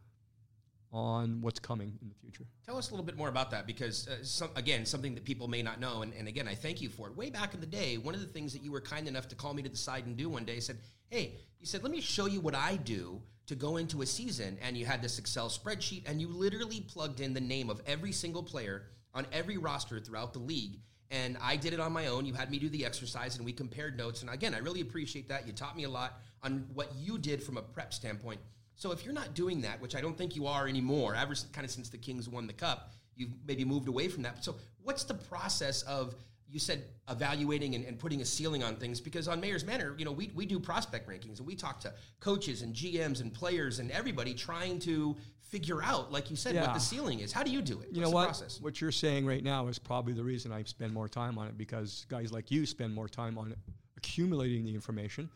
[0.91, 2.46] on what's coming in the future.
[2.65, 5.48] Tell us a little bit more about that because, uh, some, again, something that people
[5.48, 7.17] may not know, and, and again, I thank you for it.
[7.17, 9.36] Way back in the day, one of the things that you were kind enough to
[9.36, 10.78] call me to the side and do one day said,
[11.10, 14.58] Hey, you said, let me show you what I do to go into a season.
[14.62, 18.12] And you had this Excel spreadsheet, and you literally plugged in the name of every
[18.12, 20.79] single player on every roster throughout the league.
[21.12, 22.25] And I did it on my own.
[22.25, 24.21] You had me do the exercise, and we compared notes.
[24.21, 25.45] And again, I really appreciate that.
[25.45, 28.39] You taught me a lot on what you did from a prep standpoint.
[28.75, 31.63] So if you're not doing that, which I don't think you are anymore, ever kind
[31.65, 34.43] of since the Kings won the cup, you've maybe moved away from that.
[34.43, 36.15] So what's the process of
[36.54, 39.02] you said evaluating and, and putting a ceiling on things?
[39.02, 41.94] Because on Mayor's Manor, you know, we, we do prospect rankings and we talk to
[42.20, 46.74] coaches and GMs and players and everybody trying to figure out, like you said, what
[46.74, 47.32] the ceiling is.
[47.32, 47.89] How do you do it?
[47.92, 48.26] You What's know the what?
[48.26, 48.62] process?
[48.62, 51.58] What you're saying right now is probably the reason I spend more time on it
[51.58, 53.56] because guys like you spend more time on
[53.98, 55.30] accumulating the information.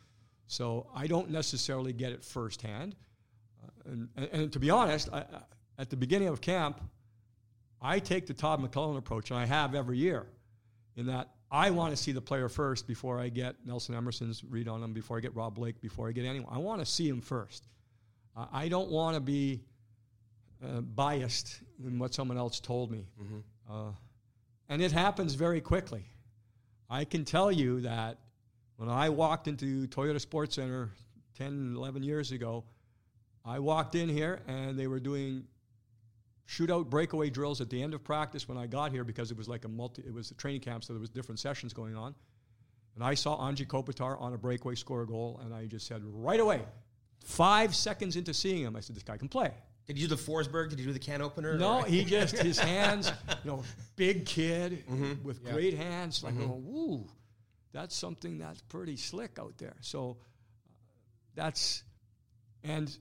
[0.45, 2.95] So I don't necessarily get it firsthand.
[3.63, 5.23] Uh, and, and, and to be honest, I, I,
[5.79, 6.79] at the beginning of camp,
[7.81, 10.25] I take the Todd McLellan approach, and I have every year,
[10.97, 14.67] in that I want to see the player first before I get Nelson Emerson's read
[14.67, 16.53] on him, before I get Rob Blake, before I get anyone.
[16.53, 17.67] I want to see him first.
[18.35, 19.61] Uh, I don't want to be
[20.61, 23.05] uh, biased in what someone else told me.
[23.69, 23.91] Uh,
[24.67, 26.03] and it happens very quickly.
[26.89, 28.17] I can tell you that
[28.75, 30.91] when I walked into Toyota Sports Center
[31.37, 32.63] 10, 11 years ago,
[33.45, 35.45] I walked in here and they were doing
[36.47, 39.47] shootout breakaway drills at the end of practice when I got here because it was
[39.47, 42.15] like a multi, it was a training camp, so there was different sessions going on.
[42.95, 46.01] And I saw Anze Kopitar on a breakaway score a goal, and I just said
[46.03, 46.61] right away,
[47.23, 49.51] five seconds into seeing him, I said, this guy can play.
[49.85, 50.69] Did you do the Forsberg?
[50.71, 51.57] Did you do the can opener?
[51.57, 53.11] No, he just his hands,
[53.43, 53.63] you know,
[53.95, 55.23] big kid Mm-hmm.
[55.25, 56.23] with great hands.
[56.23, 57.07] Like, oh, woo,
[57.71, 59.75] that's something that's pretty slick out there.
[59.81, 60.23] So uh,
[61.35, 61.83] that's,
[62.63, 62.95] and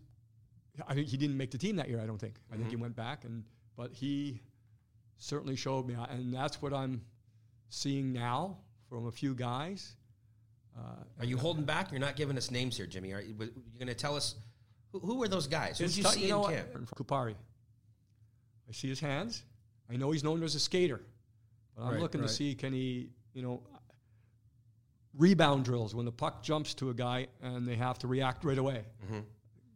[0.87, 2.01] I think he didn't make the team that year.
[2.01, 2.35] I don't think.
[2.51, 2.62] I Mm-hmm.
[2.62, 3.45] think he went back, and
[3.77, 4.41] but he
[5.19, 7.03] certainly showed me, and that's what I'm
[7.71, 8.59] seeing now
[8.89, 9.97] from a few guys.
[10.77, 10.81] Uh,
[11.21, 11.91] Are you holding back?
[11.91, 13.12] You're not giving us names here, Jimmy.
[13.12, 14.35] Are you, you going to tell us
[14.93, 15.79] who, who are those guys?
[15.79, 16.91] Who did you tou- see you know in camp?
[16.95, 17.35] Kupari.
[18.69, 19.43] I see his hands.
[19.91, 21.01] I know he's known as a skater,
[21.75, 22.29] but I'm Right, looking right.
[22.29, 23.62] to see can he, you know,
[25.15, 28.59] rebound drills when the puck jumps to a guy and they have to react right
[28.59, 28.85] away.
[29.07, 29.21] Mm-hmm.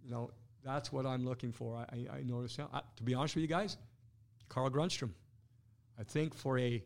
[0.05, 0.31] You know,
[0.65, 1.77] that's what I'm looking for.
[1.77, 2.59] I, I, I noticed.
[2.61, 3.77] I, to be honest with you guys,
[4.49, 5.11] Carl Grundstrom.
[5.99, 6.83] I think for a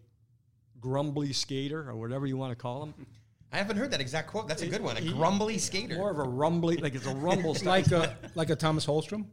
[0.81, 2.95] grumbly skater or whatever you want to call him,
[3.53, 4.49] I haven't heard that exact quote.
[4.49, 4.97] That's a good one.
[4.97, 5.95] A he- grumbly skater.
[5.95, 9.27] more of a rumbly, like it's a rumble like a like a Thomas Holmstrom.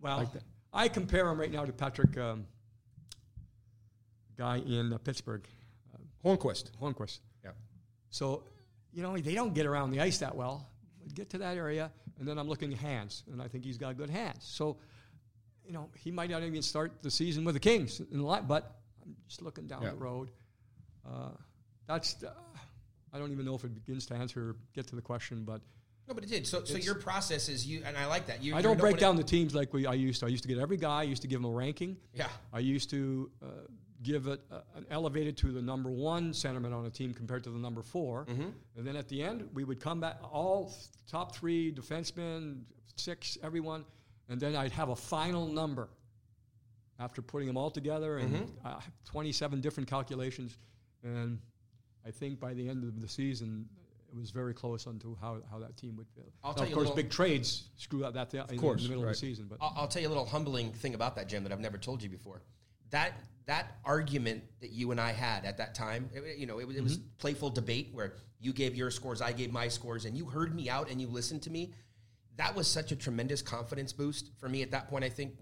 [0.00, 0.30] Well,
[0.72, 2.46] I compare him right now to Patrick, um,
[4.36, 5.44] guy in uh, Pittsburgh,
[6.24, 6.70] Hornqvist.
[6.80, 7.20] Hornqvist.
[7.44, 7.50] Yeah.
[8.10, 8.44] So,
[8.92, 10.68] you know, they don't get around the ice that well.
[11.02, 13.78] But get to that area, and then I'm looking at hands, and I think he's
[13.78, 14.44] got good hands.
[14.44, 14.76] So,
[15.64, 18.46] you know, he might not even start the season with the Kings in the line,
[18.46, 19.90] but I'm just looking down Yeah.
[19.90, 20.30] the road.
[21.06, 21.30] Uh,
[21.86, 22.32] that's, uh,
[23.12, 25.60] I don't even know if it begins to answer, get to the question, but
[26.06, 26.46] no, but it did.
[26.46, 28.42] So, so your process is you, and I like that.
[28.42, 30.26] You, I don't break what it- down the teams like we I used to.
[30.26, 31.00] I used to get every guy.
[31.00, 31.98] I used to give him a ranking.
[32.14, 32.28] Yeah.
[32.50, 33.46] I used to uh,
[34.02, 37.50] give it uh, an elevated to the number one sentiment on a team compared to
[37.50, 38.42] the number 4 Mm-hmm.
[38.76, 40.72] and then at the end we would come back all
[41.10, 42.60] top three defensemen,
[42.96, 43.84] six, everyone,
[44.28, 45.88] and then I'd have a final number
[47.00, 48.66] after putting them all together and Mm-hmm.
[48.66, 50.58] uh, 27 different calculations,
[51.02, 51.38] and
[52.06, 53.68] I think by the end of the season.
[54.10, 56.32] It was very close onto how, how that team would feel.
[56.42, 59.10] Now, of course, big trades screw up that th- in, course, the middle right.
[59.10, 59.44] of the season.
[59.50, 61.76] But I'll, I'll tell you a little humbling thing about that, Jim, that I've never
[61.76, 62.40] told you before.
[62.90, 63.12] That
[63.46, 66.76] that argument that you and I had at that time, it- you know, it, was-
[66.76, 67.08] it was mm-hmm.
[67.16, 70.68] playful debate where you gave your scores, I gave my scores, and you heard me
[70.68, 71.72] out and you listened to me.
[72.36, 75.02] That was such a tremendous confidence boost for me at that point.
[75.02, 75.32] I think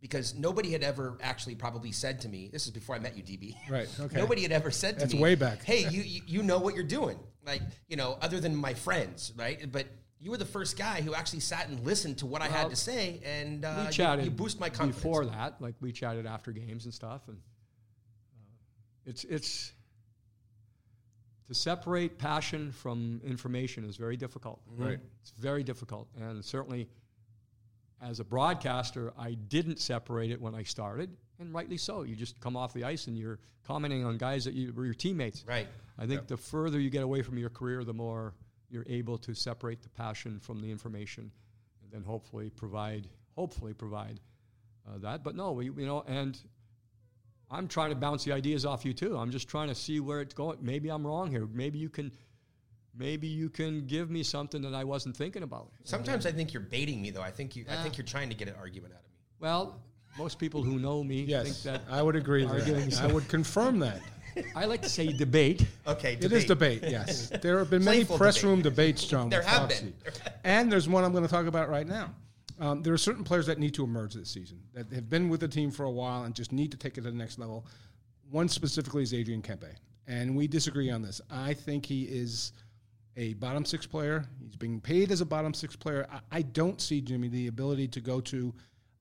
[0.00, 3.22] because nobody had ever actually probably said to me, "This is before I met you,
[3.22, 4.16] DB." Right, okay.
[4.16, 5.62] Nobody had ever said to That's me, way back.
[5.64, 9.32] Hey, you, you you know what you're doing, like you know, other than my friends,
[9.36, 9.70] right?
[9.70, 9.86] But
[10.26, 12.74] you were the first guy who actually sat and listened to what I had to
[12.74, 14.96] say, and uh, we you- chatted you, boost my confidence.
[14.96, 15.62] before that.
[15.62, 17.36] Like we chatted after games and stuff, and
[18.34, 18.40] uh,
[19.06, 19.72] it's it's
[21.46, 24.60] to separate passion from information is very difficult.
[24.76, 24.98] Right.
[25.20, 26.88] It's very difficult, and certainly
[28.02, 32.02] as a broadcaster, I didn't separate it when I started, and rightly so.
[32.02, 34.94] You just come off the ice and you're commenting on guys that you were your
[34.94, 35.44] teammates.
[35.46, 35.68] Right.
[35.96, 38.34] I think the further you get away from your career, the more
[38.70, 41.30] you're able to separate the passion from the information,
[41.82, 44.20] and then hopefully provide, hopefully provide
[44.88, 45.22] uh, that.
[45.22, 46.38] But no, we, you know, and
[47.50, 49.16] I'm trying to bounce the ideas off you too.
[49.16, 50.58] I'm just trying to see where it's going.
[50.60, 51.46] Maybe I'm wrong here.
[51.52, 52.12] Maybe you can,
[52.96, 55.70] maybe you can give me something that I wasn't thinking about.
[55.84, 57.22] Sometimes I think you're baiting me, though.
[57.22, 57.64] I think you.
[57.70, 59.16] I think you're trying to get an argument out of me.
[59.38, 59.80] Well,
[60.18, 63.00] most people who know me Yes, think that I would agree with that.
[63.02, 64.00] I would confirm that.
[64.54, 65.66] I like to say debate.
[65.86, 67.30] Okay, It is debate, yes.
[67.42, 68.50] There have been many Playful press debate.
[68.50, 69.28] room debates, John.
[69.28, 69.92] There with have Foxy.
[70.04, 70.12] been.
[70.44, 72.14] and there's one I'm going to talk about right now.
[72.58, 75.40] Um, there are certain players that need to emerge this season that have been with
[75.40, 77.66] the team for a while and just need to take it to the next level.
[78.30, 79.68] One specifically is Adrian Kempe,
[80.06, 81.20] and we disagree on this.
[81.30, 82.52] I think he is
[83.18, 84.24] a bottom six player.
[84.42, 86.06] He's being paid as a bottom six player.
[86.10, 88.54] I, I don't see Jimmy the ability to go to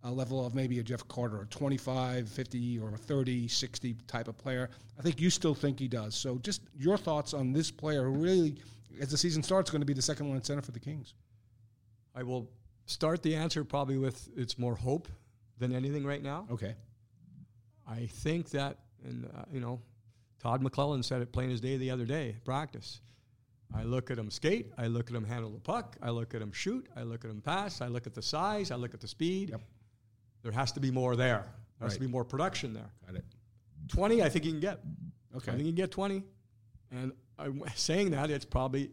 [0.06, 4.28] a level of maybe a Jeff Carter, a 25, 50, or a 30, 60 type
[4.28, 4.70] of player.
[4.98, 6.16] I think you still think he does.
[6.16, 8.56] So, just your thoughts on this player who really,
[9.02, 11.16] as the season starts, going to be the second line center for the Kings.
[12.16, 12.50] I will
[12.86, 15.08] start the answer probably with it's more hope
[15.58, 16.48] than anything right now.
[16.52, 16.76] Okay.
[17.88, 19.82] I think that, and uh, you know,
[20.40, 23.02] Todd McLellan said it plain as day the other day at practice.
[23.74, 26.42] I look at him skate, I look at him handle the puck, I look at
[26.42, 29.02] him shoot, I look at him pass, I look at the size, I look at
[29.02, 29.50] the speed.
[29.50, 29.62] Yep.
[30.46, 31.44] There has to be more there.
[31.80, 32.92] There has to be more production there.
[33.08, 33.26] Got it.
[33.88, 34.80] 20, I think you can get.
[35.36, 35.52] Okay.
[35.52, 36.24] I think you can get 20.
[36.92, 38.92] And I'm saying that, it's probably,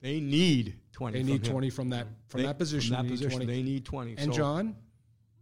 [0.00, 1.12] they need 20.
[1.16, 1.52] They from need him.
[1.52, 2.96] 20 from that from They- that position.
[2.96, 3.46] From that they need position, 20.
[3.46, 4.14] they need 20.
[4.18, 4.76] and So- John,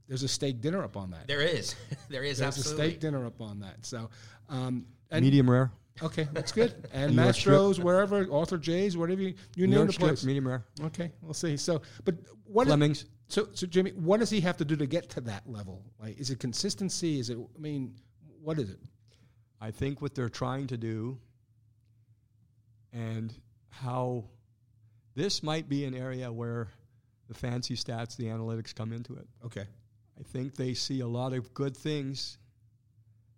[0.09, 1.26] there's a steak dinner up on that.
[1.26, 1.74] There is.
[2.11, 3.86] there is There's a steak dinner up on that.
[3.86, 4.11] So,
[4.51, 5.72] um, and medium rare.
[6.01, 6.74] Okay, that's good.
[6.93, 7.55] And New York strip.
[7.57, 10.24] Mastro's, wherever, Arthur J's, whatever you, you name the strip, place.
[10.24, 10.64] medium rare.
[10.84, 11.57] Okay, we'll see.
[11.57, 12.14] So, but
[12.45, 13.05] what is, Fleming's.
[13.28, 15.84] so so Jimmy, what does he have to do to get to that level?
[16.01, 17.18] Like, is it consistency?
[17.18, 17.36] Is it?
[17.38, 17.95] I mean,
[18.40, 18.78] what is it?
[19.61, 21.18] I think what they're trying to do
[22.93, 23.32] and
[23.68, 24.24] how
[25.14, 26.68] this might be an area where
[27.28, 29.26] the fancy stats, the analytics come into it.
[29.45, 29.66] Okay.
[30.18, 32.38] I think they see a lot of good things,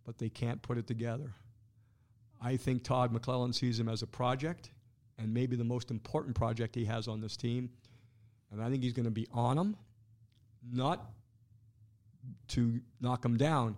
[0.04, 1.32] but they can't put it together.
[2.44, 4.70] I think Todd McLellan sees him as a project
[5.18, 7.70] and maybe the most important project he has on this team.
[8.52, 9.76] And I think he's going to be on him,
[10.70, 11.10] not
[12.48, 13.76] to knock him down,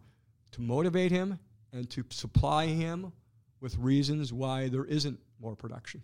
[0.52, 1.38] to motivate him
[1.72, 3.12] and to supply him
[3.60, 6.02] with reasons why there isn't more production.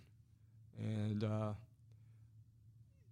[0.79, 1.53] And uh,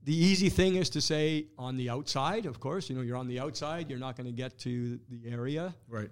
[0.04, 3.26] the easy thing is to say on the outside, of course, you know, you're on
[3.26, 5.74] the outside, you're not going to get to the area.
[5.88, 6.10] Right.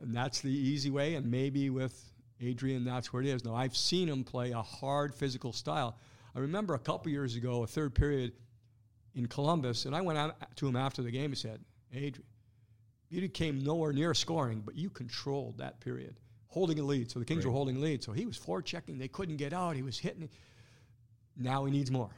[0.00, 1.14] And that's the easy way.
[1.14, 2.08] And maybe with
[2.40, 3.44] Adrian, that's where it is.
[3.44, 5.96] Now, I've seen him play a hard physical style.
[6.34, 8.32] I remember a couple years ago, a third period
[9.14, 11.60] in Columbus, and I went out to him after the game and said,
[11.92, 12.24] Adrian,
[13.10, 17.10] you came nowhere near scoring, but you controlled that period, holding a lead.
[17.10, 18.02] So the Kings were holding a lead.
[18.02, 18.98] So he was forechecking.
[18.98, 19.76] They couldn't get out.
[19.76, 20.30] He was hitting it.
[21.36, 22.10] Now he needs more.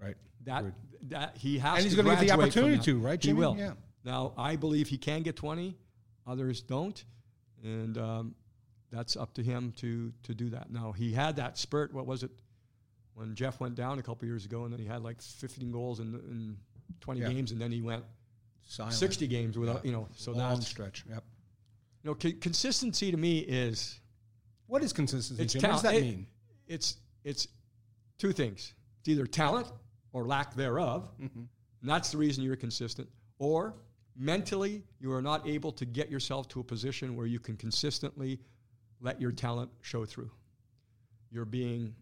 [0.00, 0.16] Right.
[0.44, 0.64] That
[1.08, 3.56] that he has And he's gonna get the opportunity to, right, He will.
[3.58, 3.72] Yeah.
[4.04, 5.76] Now I believe he can get twenty,
[6.26, 7.02] others don't,
[7.64, 8.34] and um,
[8.96, 10.70] that's up to him to to do that.
[10.70, 11.92] Now he had that spurt.
[11.92, 12.30] What was it?
[13.14, 16.00] When Jeff went down a couple years ago, and then he had like 15 goals
[16.00, 16.56] in, in
[17.00, 17.28] 20 Yeah.
[17.28, 18.04] games, and then he went
[18.68, 18.94] Silent.
[18.94, 20.08] 60 games without, you know.
[20.14, 21.04] So long that's stretch.
[21.08, 21.24] Yep.
[22.02, 24.00] you know co- consistency to me is
[24.66, 25.42] What is consistency?
[25.42, 25.62] it's Jim?
[25.62, 25.94] What does that.
[25.94, 26.26] It- mean?
[26.66, 27.48] It's it's
[28.18, 28.74] two things.
[29.00, 29.68] It's either talent
[30.12, 31.38] or lack thereof, Mm-hmm.
[31.80, 33.08] and that's the reason you're consistent.
[33.38, 33.74] Or
[34.16, 38.40] mentally, you are not able to get yourself to a position where you can consistently
[39.00, 40.30] let your talent show through.
[41.30, 41.94] You're being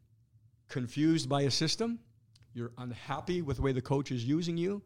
[0.69, 1.99] confused by a system.
[2.55, 4.83] You're unhappy with the way the coach is using you.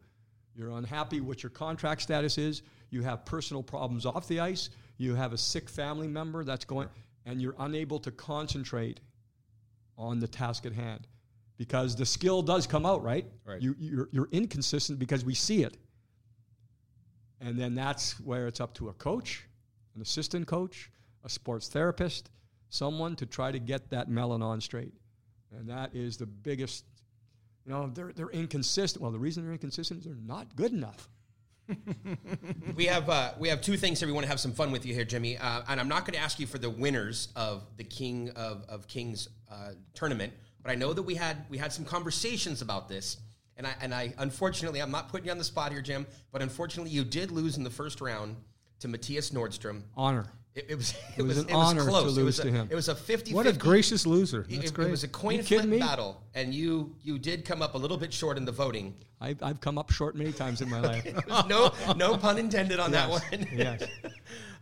[0.55, 2.63] You're unhappy what your contract status is.
[2.89, 4.69] You have personal problems off the ice.
[4.97, 6.89] You have a sick family member that's going,
[7.25, 8.99] and you're unable to concentrate
[9.97, 11.07] on the task at hand
[11.57, 13.25] because the skill does come out, right?
[13.45, 13.61] Right.
[13.61, 15.77] You, you're, you're inconsistent because we see it.
[17.41, 19.45] And then that's where it's up to a coach,
[19.95, 20.91] an assistant coach,
[21.23, 22.29] a sports therapist,
[22.69, 24.93] someone to try to get that melon on straight.
[25.57, 26.85] And that is the biggest,
[27.65, 29.01] you know, they're, they're inconsistent.
[29.01, 31.09] Well, the reason they're inconsistent is they're not good enough.
[32.75, 34.07] We have uh, we have two things here.
[34.07, 35.37] We want to have some fun with you here, Jimmy.
[35.37, 38.63] Uh, and I'm not going to ask you for the winners of the King of,
[38.69, 42.87] of Kings uh, tournament, but I know that we had we had some conversations about
[42.87, 43.17] this.
[43.57, 46.41] And I and I unfortunately I'm not putting you on the spot here, Jim, but
[46.41, 48.37] unfortunately you did lose in the first round
[48.79, 49.81] to Mattias Norstrom.
[49.97, 50.27] Honor.
[50.55, 52.17] It, it was It was an it honor to close.
[52.17, 52.67] it lose was a, to him.
[52.71, 54.41] It was a 50 What a gracious loser.
[54.49, 54.91] It, That's it great.
[54.91, 58.37] was a coin flip battle, and you you did come up a little bit short
[58.37, 58.93] in the voting.
[59.21, 61.05] I've, I've come up short many times in my life.
[61.47, 63.21] no no pun intended on that one.
[63.53, 63.83] yes.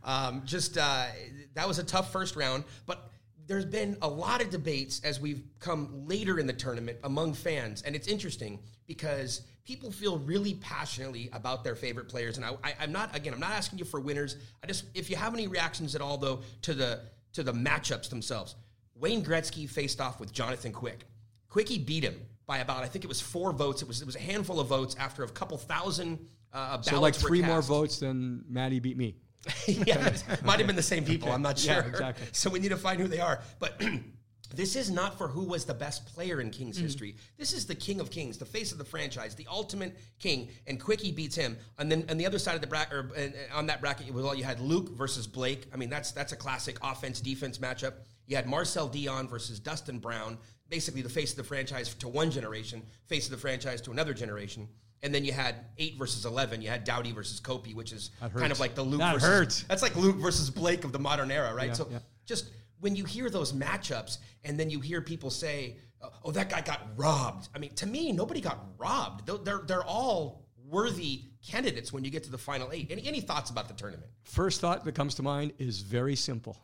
[0.04, 1.06] Um, just uh,
[1.54, 3.12] that was a tough first round, but
[3.48, 7.82] there's been a lot of debates as we've come later in the tournament among fans,
[7.84, 12.38] and it's interesting because people feel really passionately about their favorite players.
[12.38, 14.38] And I, I, I'm not again, I'm not asking you for winners.
[14.64, 17.02] I just if you have any reactions at all though to the
[17.34, 18.56] to the matchups themselves.
[18.96, 21.06] Wayne Gretzky faced off with Jonathan Quick.
[21.50, 23.82] Quickie beat him by about I think it was four votes.
[23.82, 26.18] It was it was a handful of votes after a couple thousand
[26.54, 26.90] uh, ballots.
[26.90, 29.18] So like three more votes than Maddie beat me.
[29.68, 30.14] yeah,
[30.44, 31.32] might have been the same people.
[31.32, 31.76] I'm not sure.
[31.76, 32.28] Yeah, exactly.
[32.32, 33.42] So we need to find who they are.
[33.60, 33.82] But
[34.56, 36.54] this is not for who was the best player in Mm.
[36.54, 37.16] Kings history.
[37.38, 40.50] This is the King of Kings, the face of the franchise, the ultimate king.
[40.68, 41.58] And Quickie beats him.
[41.78, 44.14] And then on the other side of the bracket, or uh, on that bracket, it
[44.14, 45.68] was all you had Luc versus Blake.
[45.74, 47.94] I mean, that's that's a classic offense defense matchup.
[48.26, 50.38] You had Marcel Dionne versus Dustin Brown,
[50.70, 54.14] basically the face of the franchise to one generation, face of the franchise to another
[54.14, 54.68] generation.
[55.04, 56.62] And then you had eight versus eleven.
[56.62, 59.64] You had Doughty versus Kopi, which is kind of like the Luc That versus hurts.
[59.68, 61.68] that's like Luc versus Blake of the modern era, right?
[61.68, 62.00] Yeah, so yeah.
[62.26, 66.50] just when you hear those matchups and then you hear people say, "Oh, oh that
[66.50, 69.26] guy got robbed." I mean, to me, nobody got robbed.
[69.26, 72.88] They're they're, they're all worthy candidates when you get to the final eight.
[72.90, 74.12] Any any thoughts about the tournament?
[74.24, 76.58] First thought that comes to mind is very simple.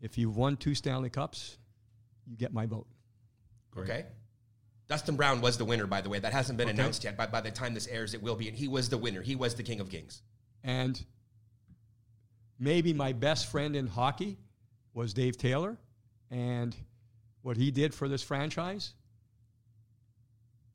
[0.00, 1.58] If you've won two Stanley Cups,
[2.26, 2.86] you get my vote.
[3.78, 4.06] Okay.
[4.88, 6.18] Dustin Brown was the winner, by the way.
[6.18, 7.16] That hasn't been announced yet.
[7.16, 8.48] By, by the time this airs, it will be.
[8.48, 9.22] And he was the winner.
[9.22, 10.20] He was the king of kings.
[10.64, 11.02] And
[12.58, 14.38] maybe my best friend in hockey
[14.94, 15.76] was Dave Taylor
[16.30, 16.76] and
[17.42, 18.94] what he did for this franchise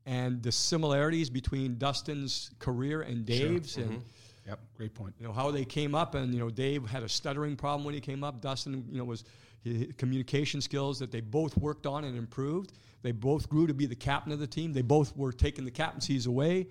[0.08, 4.48] and the similarities between Dustin's career and Dave's and mm-hmm.
[4.48, 5.14] yep Great point.
[5.20, 7.94] You know how they came up, and you know Dave had a stuttering problem when
[7.94, 8.42] he came up.
[8.42, 9.26] Dustin, you know, was
[9.62, 12.72] his communication skills that they both worked on and improved.
[13.02, 14.72] They both grew to be the captain of the team.
[14.74, 16.68] They both were taking the captaincies away,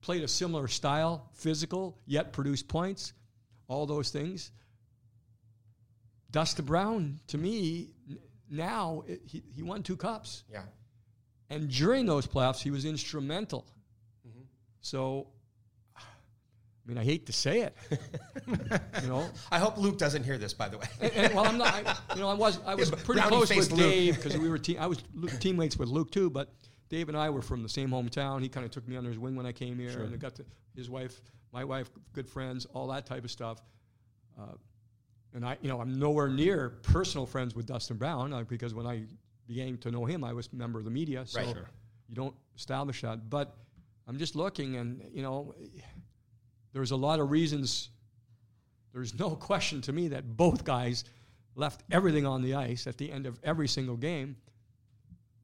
[0.00, 3.12] played a similar style, physical, yet produced points.
[3.68, 4.52] All those things.
[6.36, 8.18] Dustin Brown, to me, n-
[8.50, 10.44] now it, he, he won two cups.
[10.52, 10.64] Yeah.
[11.48, 13.64] And during those playoffs, he was instrumental.
[14.82, 15.28] So,
[15.96, 16.02] I
[16.84, 17.74] mean, I hate to say it,
[19.02, 19.30] you know.
[19.50, 20.84] I hope Luc doesn't hear this, by the way.
[21.00, 21.72] And, and, well, I'm not.
[21.74, 23.80] I, you know, I was I was pretty close with Luc.
[23.80, 26.28] Dave because we were te- I was Luc, teammates with Luc too.
[26.28, 26.52] But
[26.90, 28.42] Dave and I were from the same hometown.
[28.42, 30.34] He kind of took me under his wing when I came here, and I got
[30.34, 30.44] to
[30.76, 31.18] his wife,
[31.50, 33.62] my wife, good friends, all that type of stuff.
[34.38, 34.52] Uh,
[35.36, 38.86] and I, you know, I'm nowhere near personal friends with Dustin Brown uh, because when
[38.86, 39.02] I
[39.46, 41.24] began to know him, I was a member of the media.
[41.26, 41.54] So Right.
[41.54, 41.68] Sure.
[42.08, 43.28] you don't establish that.
[43.28, 43.54] But
[44.08, 45.54] I'm just looking, and you know,
[46.72, 47.90] there's a lot of reasons.
[48.94, 51.04] There's no question to me that both guys
[51.54, 54.36] left everything on the ice at the end of every single game.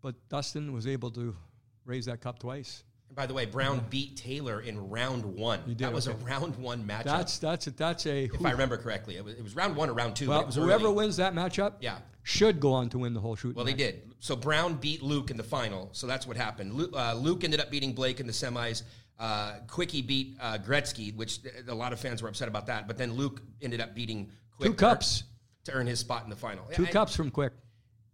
[0.01, 1.37] But Dustin was able to
[1.85, 2.83] raise that cup twice.
[3.13, 5.61] And by the way, Brown beat Taylor in round one.
[5.67, 6.17] did, that was okay.
[6.19, 7.05] a round one matchup.
[7.05, 9.91] That's that's a, that's a if I remember correctly, it was, it was round one
[9.91, 10.31] or round two.
[10.31, 10.95] well whoever early.
[10.95, 11.99] wins that matchup Yeah.
[12.23, 13.55] should go on to win the whole shoot.
[13.55, 14.15] Well, they did.
[14.21, 15.91] So Brown beat Luc in the final.
[15.93, 16.73] So that's what happened.
[16.73, 18.83] Luc, uh, Luc ended up beating Blake in the semis.
[19.19, 22.89] Uh, Quickie beat uh, Gretzky, which a lot of fans were upset about that.
[22.89, 25.25] But then Luc ended up beating Quick Two cups.
[25.65, 26.65] to earn his spot in the final.
[26.73, 27.53] Two I- cups from Quick.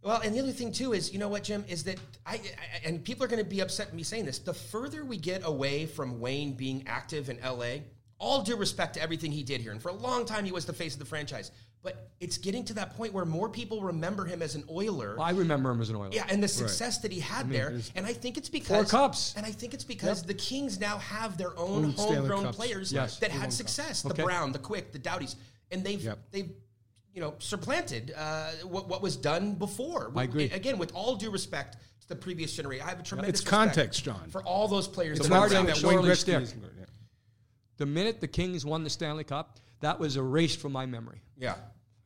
[0.03, 2.40] Well, and the other thing too is, you know what, Jim, is that I, I
[2.84, 4.38] and people are going to be upset with me saying this.
[4.38, 7.80] The further we get away from Wayne being active in LA,
[8.18, 10.64] all due respect to everything he did here, and for a long time he was
[10.66, 11.51] the face of the franchise.
[11.80, 15.16] But it's getting to that point where more people remember him as an Oiler.
[15.20, 16.11] I remember him as an Oiler.
[16.12, 19.34] Yeah, and the success that he had there, and I think it's because four cups.
[19.36, 23.18] and I think it's because the Kings now have their own Own homegrown players Yes.
[23.18, 24.03] that had success.
[24.03, 24.24] The Okay.
[24.24, 25.36] Brown, the Quick, the Doughtys,
[25.70, 26.18] and they've Yep.
[26.32, 26.51] they've
[27.15, 30.13] you know supplanted uh, what what was done before.
[30.15, 30.45] I agree.
[30.51, 34.05] Again, with all due respect to the previous generation, I have a tremendous It's context,
[34.05, 34.29] John.
[34.31, 35.19] for all those players.
[35.19, 36.43] It's that not saying that Wayne Gretzky Stick.
[36.43, 36.73] isn't good.
[36.79, 36.85] Yeah.
[37.79, 41.23] The minute the Kings won the Stanley Cup, that was erased from my memory.
[41.37, 41.55] Yeah,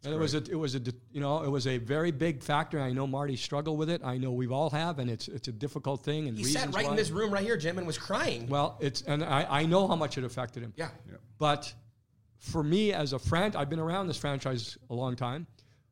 [0.04, 0.80] And it was a, it was a,
[1.12, 2.78] you know, it was a very big factor.
[2.78, 4.02] I know Marty struggled with it.
[4.04, 6.28] I know we've all have, and it's it's a difficult thing.
[6.28, 8.48] And he sat reasons right in this room right here, Jim, and was crying.
[8.48, 10.74] Well, it's and I, I know how much it affected him.
[10.76, 10.88] yeah,
[11.38, 11.72] But
[12.42, 15.46] for me as a friend, I've been around this franchise a long time.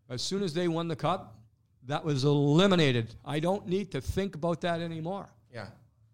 [0.08, 1.38] As soon as they won the cup,
[1.86, 3.14] that was eliminated.
[3.24, 5.28] I don't need to think about that anymore.
[5.54, 5.68] yeah.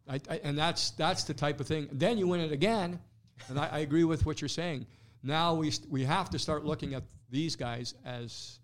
[0.08, 1.88] I, I, and that's that's the type of thing.
[1.90, 3.00] Then you win it again,
[3.48, 4.86] and I, I agree with what you're saying.
[5.24, 8.60] Now we st- we have to start looking at these guys as,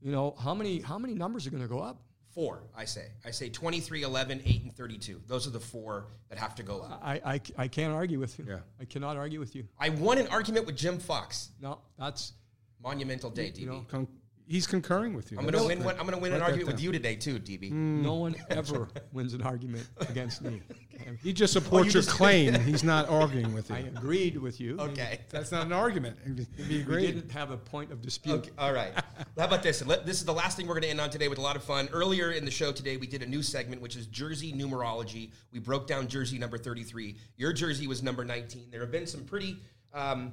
[0.00, 2.00] you know, how many how many numbers are going to go up?
[2.34, 3.06] Four, I say.
[3.24, 5.22] I say 23, 11, 8, and 32.
[5.28, 7.00] Those are the four that have to go up.
[7.02, 8.46] I, I, I can't argue with you.
[8.48, 8.58] Yeah.
[8.80, 9.68] I cannot argue with you.
[9.78, 11.50] I won an argument with Jim Fox.
[11.60, 12.32] No, that's
[12.82, 13.58] Monumental day, DB.
[13.60, 14.08] you know, Con-
[14.46, 15.38] he's concurring with you.
[15.38, 15.82] I'm gonna win.
[15.82, 17.70] One, I'm gonna win Write an that argument with you today too, DB.
[17.72, 20.60] no one ever wins an argument against me.
[21.22, 22.54] He just supports you your just- claim.
[22.60, 23.76] He's not arguing with you.
[23.76, 24.76] I agreed with you.
[24.78, 25.20] Okay.
[25.30, 26.16] That's not an argument.
[26.24, 27.06] It'd We great.
[27.14, 28.34] didn't have a point of dispute.
[28.34, 28.92] Okay, all right.
[29.36, 29.80] How about this?
[29.80, 31.64] This is the last thing we're going to end on today with a lot of
[31.64, 31.88] fun.
[31.92, 35.30] Earlier in the show today, we did a new segment, which is jersey numerology.
[35.52, 37.16] We broke down jersey number 33.
[37.36, 38.68] Your jersey was number 19.
[38.70, 39.58] There have been some pretty
[39.92, 40.32] um,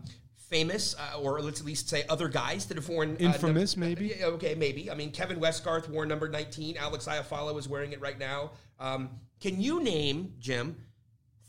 [0.50, 3.12] famous, uh, or let's at least say other guys that have worn.
[3.16, 4.16] uh, Infamous, num- maybe?
[4.20, 4.92] Yeah, okay, maybe.
[4.92, 6.78] I mean, Kevin Westgarth wore number 19.
[6.78, 8.52] Alex Iafallo is wearing it right now.
[8.80, 10.76] Um, can you name, Jim,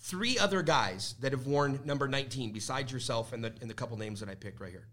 [0.01, 3.97] three other guys that have worn number 19 besides yourself and the, and the couple
[3.99, 4.86] names that I picked right here?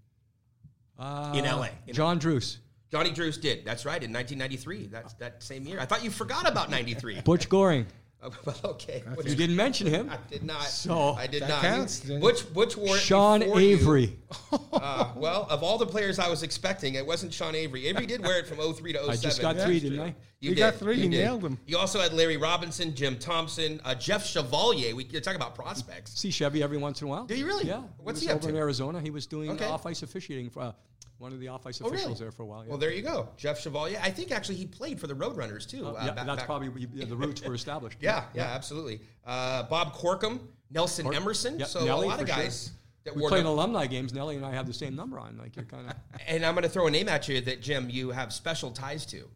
[0.97, 1.69] Uh, In LA.
[1.87, 2.57] In John Druce,
[2.91, 3.63] Johnny Druce did.
[3.63, 4.03] That's right.
[4.03, 4.87] In 1993.
[4.87, 5.79] That's that same year.
[5.79, 7.21] I thought you forgot about 93.
[7.21, 7.85] Butch Goring.
[8.21, 9.01] Oh, well, okay.
[9.25, 10.09] You didn't mention him.
[10.09, 10.63] I did not.
[10.63, 11.61] So- I did That not.
[11.61, 12.05] counts.
[12.05, 13.69] which Butch wore Sean before you.
[13.75, 14.17] Avery.
[14.71, 17.87] Uh, well, of all the players I was expecting, it wasn't Sean Avery.
[17.87, 19.09] Avery did wear it from 03 to 07.
[19.11, 19.99] I just got three, didn't.
[19.99, 20.05] I?
[20.39, 20.57] You You did.
[20.61, 20.95] got three.
[20.97, 21.57] You You nailed them.
[21.65, 24.95] You also had Larry Robinson, Jim Thompson, uh, Jeff Chevalier.
[24.95, 26.17] We you're talking about prospects.
[26.19, 27.25] See Chevy every once in a while.
[27.25, 27.65] Do you really?
[27.67, 27.81] Yeah.
[27.97, 28.55] What's he he up over in?
[28.55, 29.01] Arizona?
[29.01, 29.65] He was doing Okay.
[29.65, 30.71] off ice officiating for uh,
[31.19, 32.19] one of the off ice Oh, officials really?
[32.19, 32.63] there for a while.
[32.63, 32.69] Yeah.
[32.69, 33.29] Well, there you go.
[33.37, 33.99] Jeff Chevalier.
[34.01, 35.85] I think actually he played for the Roadrunners too.
[35.85, 37.97] Uh, uh, yeah, back- that's back- probably yeah, the roots were established.
[38.01, 39.01] Yeah, yeah, absolutely.
[39.25, 40.39] Uh, Bob Corkum,
[40.71, 41.59] Nelson Emerson.
[41.59, 42.43] Yeah, so Nelly, a lot of for sure.
[42.43, 42.71] guys
[43.03, 44.13] that We played alumni games.
[44.13, 45.37] Nelly and I have the same number on.
[45.37, 45.95] Like you're kind of.
[46.27, 49.05] And I'm going to throw a name at you that Jim, you have special ties
[49.07, 49.27] to.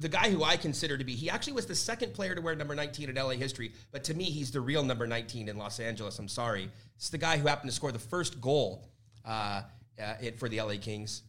[0.00, 2.54] The guy who I consider to be, he actually was the second player to wear
[2.56, 5.78] number 19 in LA history, but to me, he's the real number 19 in Los
[5.78, 6.18] Angeles.
[6.18, 6.70] I'm sorry.
[6.96, 8.88] It's the guy who happened to score the first goal
[9.26, 9.60] uh,
[10.02, 11.22] uh, it, for the LA Kings.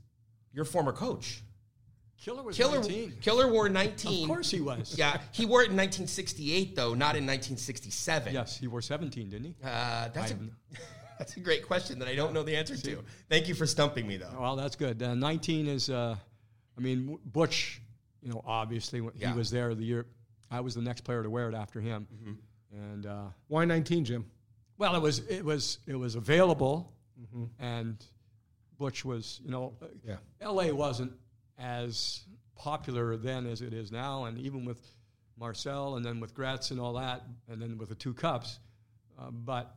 [0.53, 1.41] Your former coach.
[2.17, 3.13] Killer was Killer, 19.
[3.21, 4.23] Killer wore 19.
[4.23, 4.95] Of course he was.
[4.97, 8.33] Yeah, he wore it in 1968, though, not in 1967.
[8.33, 9.55] Yes, he wore 17, didn't he?
[9.63, 10.77] Uh, that's I a,
[11.19, 13.03] That's a great question that I don't know the answer to.
[13.29, 14.33] Thank you for stumping me, though.
[14.37, 15.01] Well, that's good.
[15.01, 16.15] Uh, 19 is, uh,
[16.77, 17.81] I mean, Butch,
[18.21, 19.31] you know, obviously when Yeah.
[19.31, 20.07] he was there the year,
[20.51, 22.07] I was the next player to wear it after him.
[22.73, 24.25] And, uh, Why 19, Jim?
[24.77, 26.91] well, it was, it was, it was available
[27.59, 28.03] and
[28.77, 29.73] Butch was, you know,
[30.03, 30.17] Yeah.
[30.41, 31.13] LA wasn't
[31.57, 32.23] as
[32.55, 34.25] popular then as it is now.
[34.25, 34.79] And even with
[35.37, 38.59] Marcel and then with Gretz and all that, and then with the two cups,
[39.19, 39.75] uh, but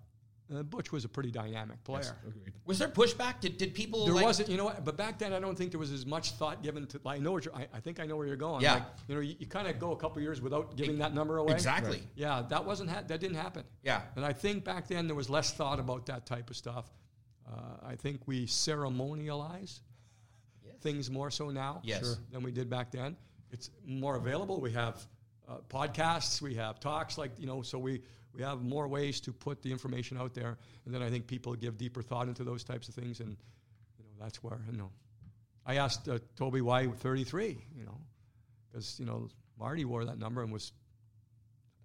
[0.55, 2.17] uh, Butch was a pretty dynamic player.
[2.65, 3.41] Was there pushback?
[3.41, 4.85] Did, did people There like, wasn't, you know what?
[4.85, 7.01] But back then, I don't think there was as much thought given to.
[7.05, 7.55] I know what you're.
[7.55, 8.63] I, I think I know where you're going.
[8.63, 8.75] Yeah.
[8.75, 11.37] Like, you know, you, you kind of go a couple years without giving that number
[11.39, 11.53] away.
[11.53, 12.03] Exactly.
[12.15, 12.89] Yeah, that wasn't.
[12.91, 13.65] Ha- that didn't happen.
[13.83, 14.01] Yeah.
[14.17, 16.91] And I think back then there was less thought about that type of stuff.
[17.51, 19.81] Uh, I think we ceremonialize
[20.81, 22.05] things more so now Yes.
[22.05, 22.17] Sure.
[22.31, 23.17] than we did back then.
[23.51, 24.61] It's more available.
[24.61, 25.03] We have
[25.49, 28.03] uh, podcasts, we have talks, like you know, so we
[28.35, 31.55] we have more ways to put the information out there, and then I think people
[31.55, 33.31] give deeper thought into those types of things, and
[33.99, 34.91] you know that's where you know.
[35.67, 37.99] I asked uh, Toby why 33, you know,
[38.71, 39.29] because you know
[39.59, 40.73] Marty wore that number and was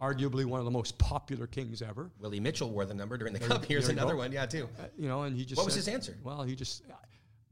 [0.04, 2.12] arguably one of the most popular kings ever.
[2.20, 3.66] Willie Mitchell wore the number during the There cup.
[3.66, 4.20] Here's there another go.
[4.20, 4.32] one.
[4.32, 4.68] Yeah, too.
[4.80, 6.18] Uh, you know, and he just What was his answer?
[6.24, 6.84] Well, he just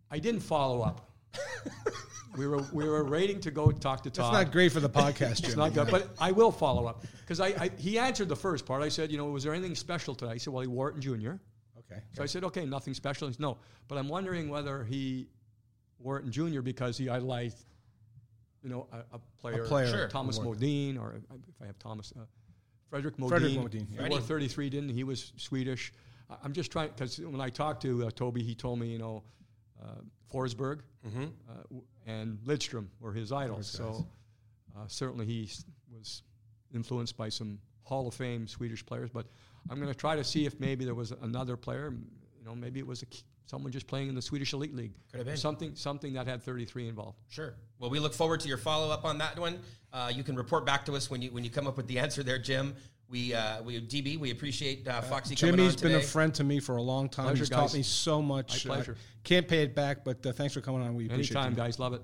[0.10, 1.10] I didn't follow up.
[2.38, 4.34] we were we were waiting to go talk to That's Todd.
[4.34, 5.58] not great for the podcast, It's Jim.
[5.58, 8.84] not good, but I will follow up because I, I he answered the first part.
[8.84, 10.34] I said, you know, was there anything special today?
[10.34, 11.40] He said, well, he wore it in junior.
[11.80, 12.02] Okay.
[12.14, 13.28] So I said, okay, nothing special.
[13.28, 15.28] He said, no, but I'm wondering whether he
[16.00, 17.66] wore it in junior because he idolized,
[18.64, 20.08] you know, a, a player, player Sure.
[20.08, 22.24] Thomas Modin, or if I have Thomas, uh,
[22.92, 23.40] Fredrik Modin.
[23.40, 24.96] Fredrik Modin, He wore 33, didn't he?
[24.96, 25.92] He was Swedish.
[26.44, 29.24] I'm just trying because when I talked to uh, Toby, he told me, you know,
[29.82, 29.88] uh,
[30.32, 31.24] Forsberg Mm-hmm.
[31.24, 33.68] uh, w- and Lidstrom were his idols.
[33.68, 34.06] So
[34.78, 35.50] uh, certainly he
[35.98, 36.22] was
[36.74, 39.10] influenced by some Hall of Fame Swedish players.
[39.10, 39.26] But
[39.70, 41.92] I'm going to try to see if maybe there was another player.
[42.40, 43.06] You know, maybe it was a,
[43.52, 44.94] someone just playing in the Swedish Elite League.
[45.12, 45.38] Could have been.
[45.38, 47.18] something something that had 33 involved.
[47.28, 47.54] Sure.
[47.80, 49.60] Well, we look forward to your follow up on that one.
[49.92, 52.00] Uh, you can report back to us when you when you come up with the
[52.00, 52.74] answer there, Jim.
[53.10, 56.46] We uh, we DB we appreciate uh, Foxy coming on Jimmy's been a friend to
[56.46, 57.26] me for a long time.
[57.26, 58.66] Pleasure, He's taught me so much.
[58.66, 58.94] My pleasure.
[58.94, 60.96] Uh, can't pay it back, but uh, thanks for coming on.
[60.96, 61.58] We appreciate Anytime, it.
[61.58, 61.78] guys.
[61.78, 62.02] Love it.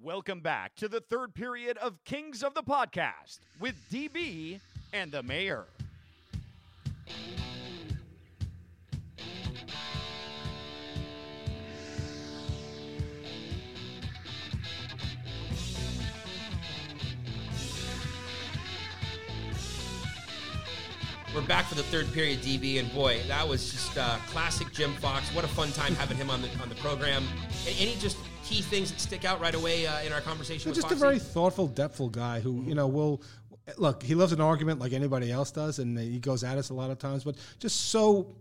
[0.00, 4.60] Welcome back to the third period of Kings of the Podcast with DB
[4.92, 5.66] and the Mayor.
[21.34, 24.92] We're back for the third period, DB, and boy, that was just uh, classic Jim
[24.94, 25.32] Fox.
[25.32, 27.22] What a fun time having him on the on the program.
[27.68, 30.80] A- Any just key things that stick out right away uh, in our conversation with
[30.80, 33.22] just a very thoughtful, depthful guy who you know will
[33.78, 34.02] look.
[34.02, 36.90] He loves an argument like anybody else does, and he goes at us a lot
[36.90, 37.22] of times.
[37.22, 38.34] But just so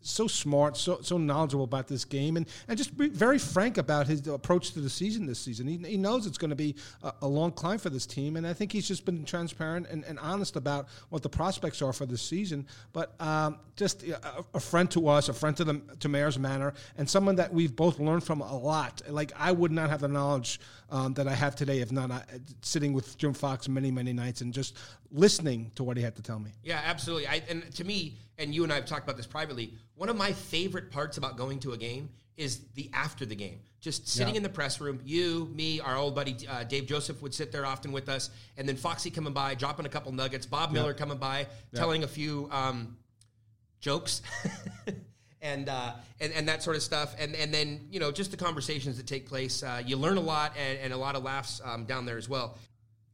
[0.00, 4.06] so smart, so so knowledgeable about this game, and and just be very frank about
[4.06, 5.66] his approach to the season this season.
[5.66, 8.46] He, he knows it's going to be a, a long climb for this team, and
[8.46, 12.06] I think he's just been transparent and, and honest about what the prospects are for
[12.06, 12.66] this season.
[12.92, 16.74] But um, just a, a friend to us, a friend to the to Mayor's Manor,
[16.96, 19.02] and someone that we've both learned from a lot.
[19.08, 22.20] Like I would not have the knowledge um, that I have today if not uh,
[22.62, 24.76] sitting with Jim Fox many many nights and just
[25.10, 26.50] listening to what he had to tell me.
[26.62, 27.26] Yeah, absolutely.
[27.26, 29.72] I, and to me, and you and I have talked about this privately.
[29.94, 33.60] One of my favorite parts about going to a game is the after the game.
[33.80, 34.38] Just sitting Yeah.
[34.38, 35.00] in the press room.
[35.04, 38.68] You, me, our old buddy uh, Dave Joseph would sit there often with us, and
[38.68, 40.44] then Foxy coming by, dropping a couple nuggets.
[40.44, 42.96] Bob Miller coming by, telling a few um,
[43.80, 44.22] jokes.
[45.42, 48.36] And, uh, and and that sort of stuff, and and then you know just the
[48.36, 49.62] conversations that take place.
[49.62, 52.28] Uh, you learn a lot, and, and a lot of laughs um, down there as
[52.28, 52.58] well.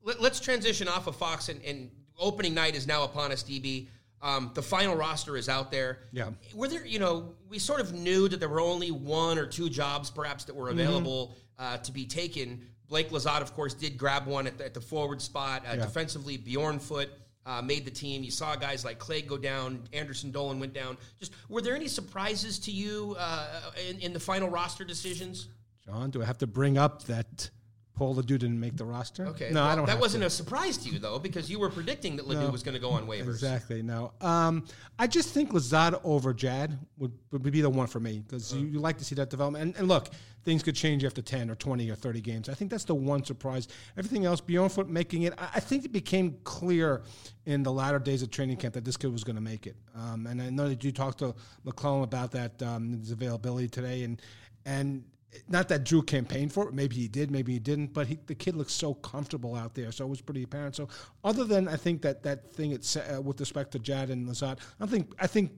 [0.02, 3.42] Let, us transition off of Fox, and, and opening night is now upon us.
[3.42, 3.88] DB,
[4.22, 5.98] um, the final roster is out there.
[6.12, 6.30] Yeah.
[6.54, 9.68] Were there, you know, we sort of knew that there were only one or two
[9.68, 10.80] jobs perhaps that were Mm-hmm.
[10.80, 12.66] available uh, to be taken.
[12.88, 15.62] Blake Lizotte, of course, did grab one at the, at the forward spot.
[15.66, 15.76] Uh, Yeah.
[15.84, 17.06] Defensively, Bjornfot
[17.44, 18.22] uh, made the team.
[18.22, 20.96] You saw guys like Clay go down, Anderson Dolan went down.
[21.18, 23.60] Just were there any surprises to you uh,
[23.90, 25.48] in, in the final roster decisions?
[25.84, 27.50] John, do I have to bring up that
[27.94, 29.26] Paul LaDue didn't make the roster?
[29.26, 29.86] Okay, no, well, I don't.
[29.86, 30.26] That wasn't to.
[30.28, 32.50] a surprise to you though, because you were predicting that LaDue No.
[32.50, 33.28] was going to go on waivers.
[33.28, 33.82] Exactly.
[33.82, 34.64] No, um,
[34.98, 38.66] I just think Lizotte over Jad would, would be the one for me because you,
[38.66, 39.62] you like to see that development.
[39.62, 40.08] And, and look,
[40.42, 42.48] things could change after ten or twenty or thirty games.
[42.48, 43.68] I think that's the one surprise.
[43.98, 47.02] Everything else, Bjornfot making it, I, I think it became clear
[47.44, 49.76] in the latter days of training camp that this kid was going to make it.
[49.94, 51.34] Um, and I know that you talked to
[51.66, 54.20] McLellan about that um, his availability today, and
[54.64, 55.04] and
[55.48, 56.74] not that Drew campaigned for it.
[56.74, 57.92] Maybe he did, maybe he didn't.
[57.92, 60.76] But he, the kid looks so comfortable out there, so it was pretty apparent.
[60.76, 60.88] So,
[61.24, 64.58] other than I think that that thing it's uh, with respect to Jad and Lizotte,
[64.80, 65.52] I think I think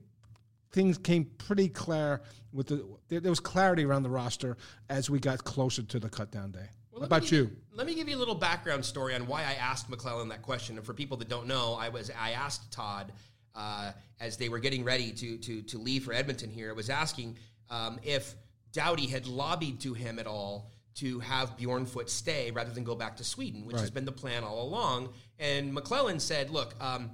[0.72, 2.20] things came pretty clear
[2.52, 4.56] with the there, there was clarity around the roster
[4.88, 6.68] as we got closer to the cut down day.
[6.92, 7.50] Well, about give you?
[7.74, 10.76] Let me give you a little background story on why I asked McLellan that question.
[10.76, 13.12] And for people that don't know, I was I asked Todd
[13.56, 16.50] uh, as they were getting ready to to to leave for Edmonton.
[16.50, 17.36] Here, I was asking
[17.70, 18.36] um, if
[18.74, 23.16] Doughty had lobbied to him at all to have Bjornfot stay rather than go back
[23.16, 25.08] to Sweden, which has been the plan all along.
[25.38, 27.10] And McLellan said, "Look, um,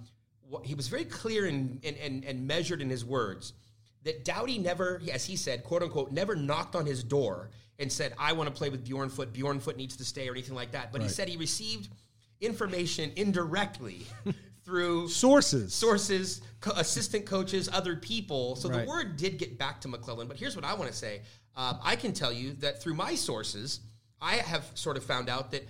[0.53, 3.53] wh- he was very clear and, and, and, and measured in his words."
[4.03, 8.15] that Doughty never, as he said, quote unquote, never knocked on his door and said,
[8.19, 10.91] I want to play with Bjornfot, Bjornfot needs to stay or anything like that.
[10.91, 11.91] But he said he received
[12.41, 14.07] information indirectly
[14.65, 15.75] through Sources.
[15.75, 18.57] sources, co- assistant coaches, other people.
[18.57, 20.29] So the word did get back to McLellan.
[20.29, 21.21] But here's what I want to say
[21.57, 23.81] um, I can tell you that through my sources,
[24.21, 25.69] I have sort of found out that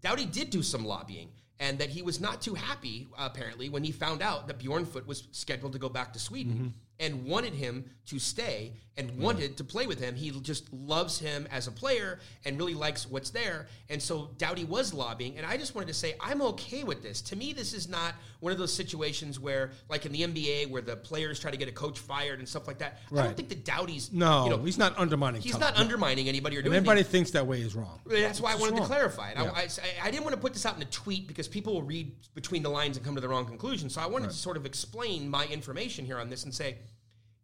[0.00, 1.30] Doughty did do some lobbying.
[1.60, 5.26] And that he was not too happy, apparently, when he found out that Bjornfot was
[5.32, 6.68] scheduled to go back to Sweden Mm-hmm.
[7.00, 10.14] and wanted him to stay and wanted to play with him.
[10.16, 13.68] He just loves him as a player and really likes what's there.
[13.88, 15.38] And so Doughty was lobbying.
[15.38, 17.22] And I just wanted to say, I'm okay with this.
[17.22, 20.82] To me, this is not one of those situations where, like in the NBA, where
[20.82, 22.98] the players try to get a coach fired and stuff like that.
[23.12, 25.40] I don't think that Doughty's, No, you know, he's not undermining.
[25.42, 25.60] he's Todd.
[25.60, 27.12] not undermining anybody or And doing anybody anything.
[27.12, 28.00] thinks that way is wrong.
[28.04, 29.36] That's why I It's wanted to clarify it.
[29.38, 29.52] Yeah.
[29.54, 31.82] I, I, I didn't want to put this out in a tweet because people will
[31.82, 33.88] read between the lines and come to the wrong conclusion.
[33.90, 36.78] So I wanted to sort of explain my information here on this and say,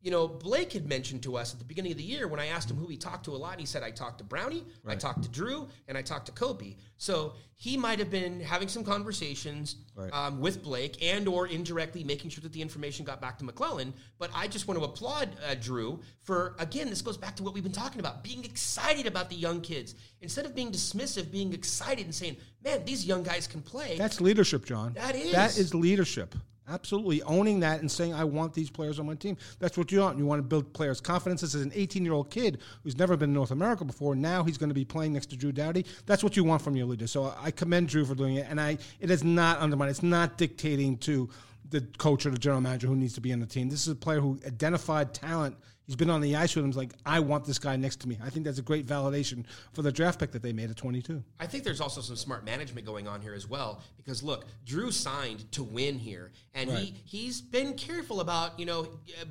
[0.05, 2.49] you know, Blake had mentioned to us at the beginning of the year when I
[2.49, 3.59] asked him who he talked to a lot.
[3.59, 6.77] He said, I talked to Brownie, I talked to Drew, and I talked to Kopi.
[6.99, 10.13] So he might have been having some conversations Right.
[10.13, 13.93] um, with Blake and or indirectly making sure that the information got back to McLellan.
[14.19, 17.55] But I just want to applaud uh, Drew for, again, this goes back to what
[17.55, 19.95] we've been talking about, being excited about the young kids.
[20.21, 23.97] Instead of being dismissive, being excited and saying, man, these young guys can play.
[23.97, 24.93] That's leadership, John.
[24.95, 25.59] That That is.
[25.59, 26.35] is leadership.
[26.67, 30.01] Absolutely owning that and saying, "I want these players on my team." That's what you
[30.01, 30.19] want.
[30.19, 31.43] You want to build players' confidence.
[31.43, 34.15] This is an 18-year-old kid who's never been in North America before.
[34.15, 35.85] Now he's going to be playing next to Drew Doughty.
[36.07, 37.07] That's what you want from your leader.
[37.07, 39.91] So I commend Drew for doing it, and I it is not undermined.
[39.91, 41.29] It's not dictating to
[41.69, 43.69] the coach or the general manager who needs to be on the team.
[43.69, 45.57] This is a player who identified talent.
[45.87, 46.71] He's been on the ice with him.
[46.71, 48.19] He's like, I want this guy next to me.
[48.25, 51.23] I think that's a great validation for the draft pick that they made at 22.
[51.39, 54.91] I think there's also some smart management going on here as well because look, Drew
[54.91, 58.89] signed to win here, and he he's been careful about you know.
[59.21, 59.25] uh,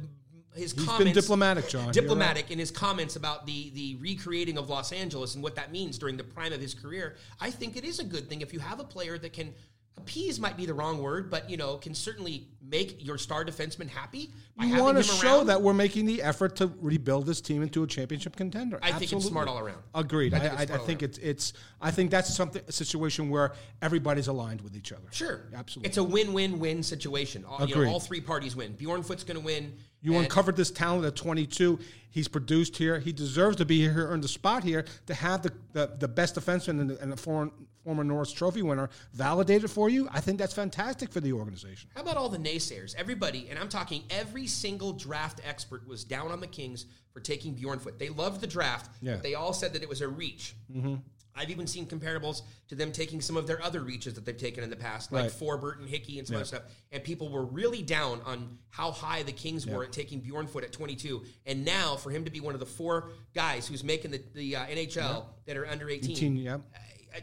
[0.55, 0.97] His comments.
[0.97, 1.91] He's been diplomatic, John.
[1.91, 5.97] Diplomatic in his comments about the the recreating of Los Angeles and what that means
[5.97, 7.15] during the prime of his career.
[7.41, 9.55] I think it is a good thing if you have a player that can
[9.97, 13.87] appease might be the wrong word, but you know can certainly make your star defenseman
[13.87, 14.31] happy.
[14.59, 15.47] You want to show around.
[15.47, 18.79] that we're making the effort to rebuild this team into a championship contender.
[18.81, 19.29] I think it's Absolutely.
[19.29, 19.81] smart all around.
[19.93, 20.33] Agreed.
[20.33, 21.53] I I, think I, it's I all think it's it's.
[21.81, 25.07] I think that's something a situation where everybody's aligned with each other.
[25.11, 25.89] Sure, Absolutely.
[25.89, 27.45] It's a win-win-win situation.
[27.45, 28.73] All, you know, all three parties win.
[28.73, 29.73] Bjornfot's going to win.
[30.01, 31.79] You and- uncovered this talent at 22.
[32.09, 32.99] He's produced here.
[32.99, 36.35] He deserves to be here, earned a spot here to have the, the, the best
[36.35, 37.51] defenseman and, the, and a former,
[37.83, 40.07] former Norris Trophy winner validated for you.
[40.11, 41.89] I think that's fantastic for the organization.
[41.95, 42.95] How about all the naysayers?
[42.95, 47.55] Everybody, and I'm talking every single draft expert was down on the Kings for taking
[47.55, 47.97] Bjornfot.
[47.97, 49.13] They loved the draft, Yeah.
[49.13, 50.55] but they all said that it was a reach.
[50.73, 50.95] Mm-hmm.
[51.35, 54.63] I've even seen comparables to them taking some of their other reaches that they've taken
[54.63, 55.31] in the past, like Right.
[55.31, 56.41] Forbort and Hickey and some Yeah.
[56.41, 56.61] other stuff.
[56.91, 60.71] And people were really down on how high the Kings were at taking Bjornfot at
[60.71, 61.23] 22.
[61.47, 64.55] And now for him to be one of the four guys who's making the, the
[64.57, 66.55] uh, NHL that are under 18, 18, yeah.
[66.55, 66.59] uh,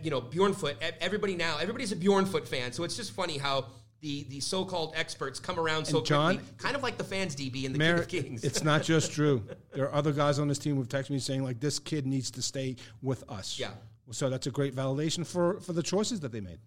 [0.02, 2.72] you know, Bjornfot, everybody now, everybody's a Bjornfot fan.
[2.72, 3.66] So it's just funny how
[4.00, 7.36] the, the so-called experts come around so And John- quickly, kind of like the fans,
[7.36, 8.44] DB, and the Mayor, King of Kings.
[8.44, 9.42] it's not just Drew.
[9.74, 12.30] There are other guys on this team who've texted me saying like this kid needs
[12.32, 13.58] to stay with us.
[13.58, 13.70] Yeah.
[14.10, 16.58] So that's a great validation for for the choices that they made.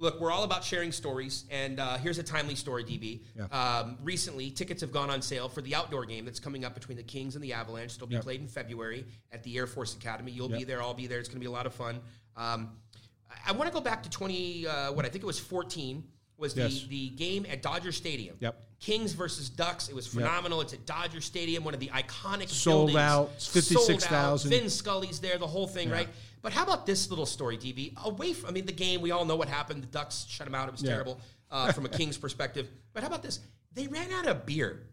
[0.00, 3.20] Look, we're all about sharing stories, and uh, here's a timely story, DB.
[3.36, 3.46] Yeah.
[3.80, 6.96] Um, recently, tickets have gone on sale for the outdoor game that's coming up between
[6.96, 7.96] the Kings and the Avalanche.
[7.96, 8.22] It'll be Yep.
[8.22, 10.30] played in February at the Air Force Academy.
[10.30, 11.18] You'll be there, I'll be there.
[11.18, 11.98] It's going to be a lot of fun.
[12.38, 12.70] Um,
[13.30, 16.04] I, I want to go back to 20, uh, what I think it was 14,
[16.36, 16.82] was Yes.
[16.82, 18.36] the, the game at Dodger Stadium.
[18.40, 18.64] Yep.
[18.80, 19.88] Kings versus Ducks.
[19.88, 20.60] It was phenomenal.
[20.60, 22.96] It's at Dodger Stadium, one of the iconic Sold buildings.
[22.96, 23.30] out.
[23.42, 24.00] 56,000.
[24.00, 24.40] Sold out.
[24.42, 26.08] Vin Scully's there, the whole thing, right?
[26.40, 27.92] But how about this little story, DB?
[28.04, 29.82] Away from, I mean, the game, we all know what happened.
[29.82, 30.68] The Ducks shut them out.
[30.68, 30.90] It was Yeah.
[30.92, 31.20] terrible
[31.50, 32.68] uh, from a Kings perspective.
[32.92, 33.40] But how about this?
[33.72, 34.86] They ran out of beer.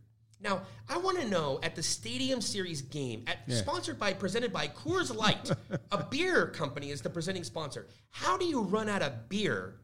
[0.46, 4.68] Now, I want to know at the Stadium Series game, at, sponsored by, presented by
[4.68, 5.50] Coors Light,
[5.91, 7.88] a beer company is the presenting sponsor.
[8.12, 9.78] How do you run out of beer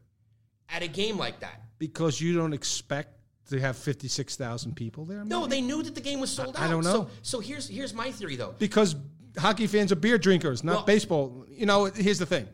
[0.68, 1.62] at a game like that?
[1.78, 3.18] Because you don't expect
[3.50, 5.24] to have fifty six thousand people there.
[5.24, 6.62] No, they knew that the game was sold out.
[6.62, 7.08] I- I don't So, know.
[7.22, 8.54] so here's here's my theory though.
[8.60, 8.94] because
[9.36, 11.44] hockey fans are beer drinkers, not Well- baseball.
[11.48, 12.46] You know, here's the thing: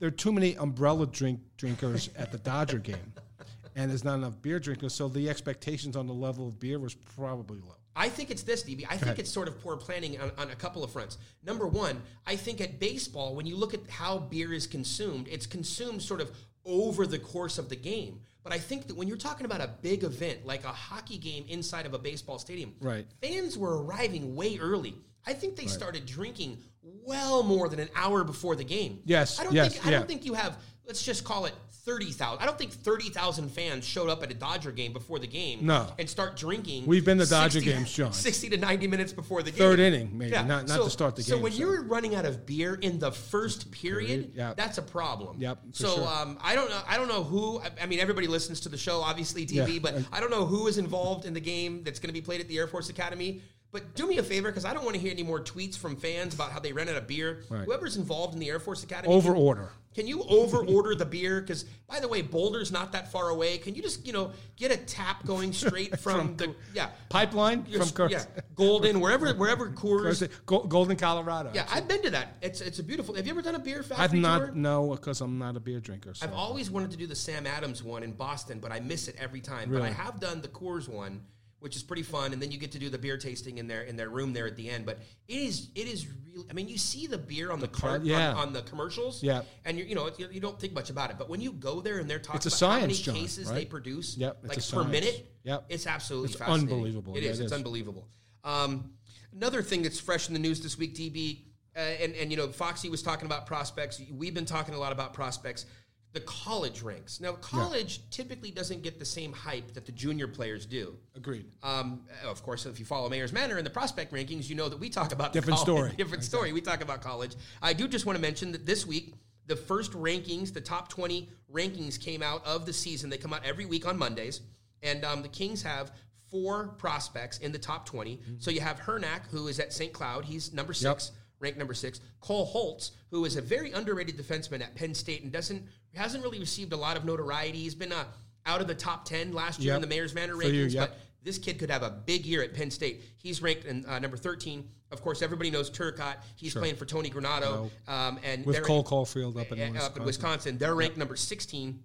[0.00, 3.12] there are too many umbrella drink drinkers at the Dodger game,
[3.76, 4.94] and there's not enough beer drinkers.
[4.94, 7.76] So the expectations on the level of beer was probably low.
[7.94, 8.86] I think it's this, DB.
[8.88, 11.18] I think it's sort of poor planning on, on a couple of fronts.
[11.44, 15.46] Number one, I think at baseball, when you look at how beer is consumed, it's
[15.46, 16.30] consumed sort of
[16.64, 18.20] over the course of the game.
[18.42, 21.44] But I think that when you're talking about a big event like a hockey game
[21.48, 23.06] inside of a baseball stadium, Right.
[23.20, 24.94] fans were arriving way early.
[25.26, 29.00] I think they started drinking well more than an hour before the game.
[29.04, 29.98] Yes, I don't yes, think I yeah.
[29.98, 30.56] don't think you have
[30.86, 31.54] let's just call it
[31.84, 32.40] 30,000.
[32.40, 35.88] I don't think 30,000 fans showed up at a Dodger game before the game No.
[35.98, 36.86] and start drinking.
[36.86, 38.12] We've been to Dodger games, John.
[38.12, 39.58] 60 to 90 minutes before the game.
[39.58, 41.36] Third inning, maybe, not- not so, to start the game.
[41.36, 41.58] So when so.
[41.58, 44.54] you're running out of beer in the first period, period, yeah.
[44.56, 45.36] that's a problem.
[45.40, 46.06] Yep, So sure.
[46.08, 46.80] um, I don't know.
[46.86, 47.60] I don't know who.
[47.60, 49.78] I, I mean, everybody listens to the show, obviously, TV, Yeah.
[49.82, 52.40] but I don't know who is involved in the game that's going to be played
[52.40, 53.42] at the Air Force Academy.
[53.72, 55.96] But do me a favor, because I don't want to hear any more tweets from
[55.96, 57.42] fans about how they ran out of beer.
[57.48, 57.64] Right.
[57.64, 59.70] Whoever's involved in the Air Force Academy, Over order.
[59.94, 61.40] Can you over order the beer?
[61.40, 63.58] Because by the way, Boulder's not that far away.
[63.58, 68.10] Can you just you know get a tap going straight from, the yeah Pipeline from
[68.10, 68.24] yeah
[68.54, 70.28] Golden wherever wherever Coors.
[70.46, 71.50] Coors, Golden, Colorado.
[71.54, 72.36] Yeah, I've been to that.
[72.40, 73.14] It's it's a beautiful.
[73.14, 74.20] Have you ever done a beer factory I've tour?
[74.20, 76.14] not no because I'm not a beer drinker.
[76.14, 76.26] So.
[76.26, 79.16] I've always wanted to do the Sam Adams one in Boston, but I miss it
[79.18, 79.70] every time.
[79.70, 81.22] But I have done the Coors one,
[81.62, 83.82] which is pretty fun, and then you get to do the beer tasting in their
[83.82, 84.84] in their room there at the end.
[84.84, 84.98] But
[85.28, 86.46] it is it is really.
[86.50, 88.30] I mean, you see the beer on the, cart yeah.
[88.32, 89.42] on, on the commercials, Yeah.
[89.64, 91.80] and you you know you, you don't think much about it, but when you go
[91.80, 94.58] there and they're talking It's a about how many John, cases they produce, Yep, like
[94.58, 95.66] a per minute, Yep.
[95.68, 96.68] it's absolutely It's fascinating.
[96.74, 97.14] unbelievable.
[97.16, 97.52] It Yeah, it It's is.
[97.52, 98.08] unbelievable.
[98.42, 98.90] Um,
[99.32, 101.42] another thing that's fresh in the news this week, DB,
[101.76, 104.00] uh, and and you know, Foxy was talking about prospects.
[104.10, 105.66] We've been talking a lot about prospects.
[106.12, 107.20] The college ranks.
[107.20, 110.94] Now, college typically doesn't get the same hype that the junior players do.
[111.16, 111.46] Agreed.
[111.62, 114.78] Um, of course, if you follow Mayor's Manor in the prospect rankings, you know that
[114.78, 115.92] we talk about Different college- story.
[115.96, 116.52] Different story.
[116.52, 117.34] We talk about college.
[117.62, 119.14] I do just want to mention that this week,
[119.46, 123.08] the first rankings, the top 20 rankings came out of the season.
[123.08, 124.42] They come out every week on Mondays.
[124.82, 125.92] And um, the Kings have
[126.30, 128.20] four prospects in the top 20.
[128.38, 129.92] So you have Hernack, who is at St.
[129.92, 130.24] Cloud.
[130.26, 131.12] He's number six.
[131.42, 135.32] Ranked number six, Cole Hults, who is a very underrated defenseman at Penn State and
[135.32, 135.62] doesn't
[135.94, 137.58] hasn't really received a lot of notoriety.
[137.58, 138.04] He's been uh,
[138.46, 139.76] out of the top ten last year Yep.
[139.76, 140.90] in the Mayor's Manor For you, rankings, yep.
[140.90, 143.02] but this kid could have a big year at Penn State.
[143.18, 144.68] He's ranked in uh, number 13.
[144.90, 146.16] Of course, everybody knows Turcotte.
[146.34, 147.70] He's playing for Tony Granato.
[147.86, 149.76] Um, and With Cole Caufield up in uh, Wisconsin.
[149.92, 150.58] up in Wisconsin.
[150.58, 151.80] They're ranked number 16.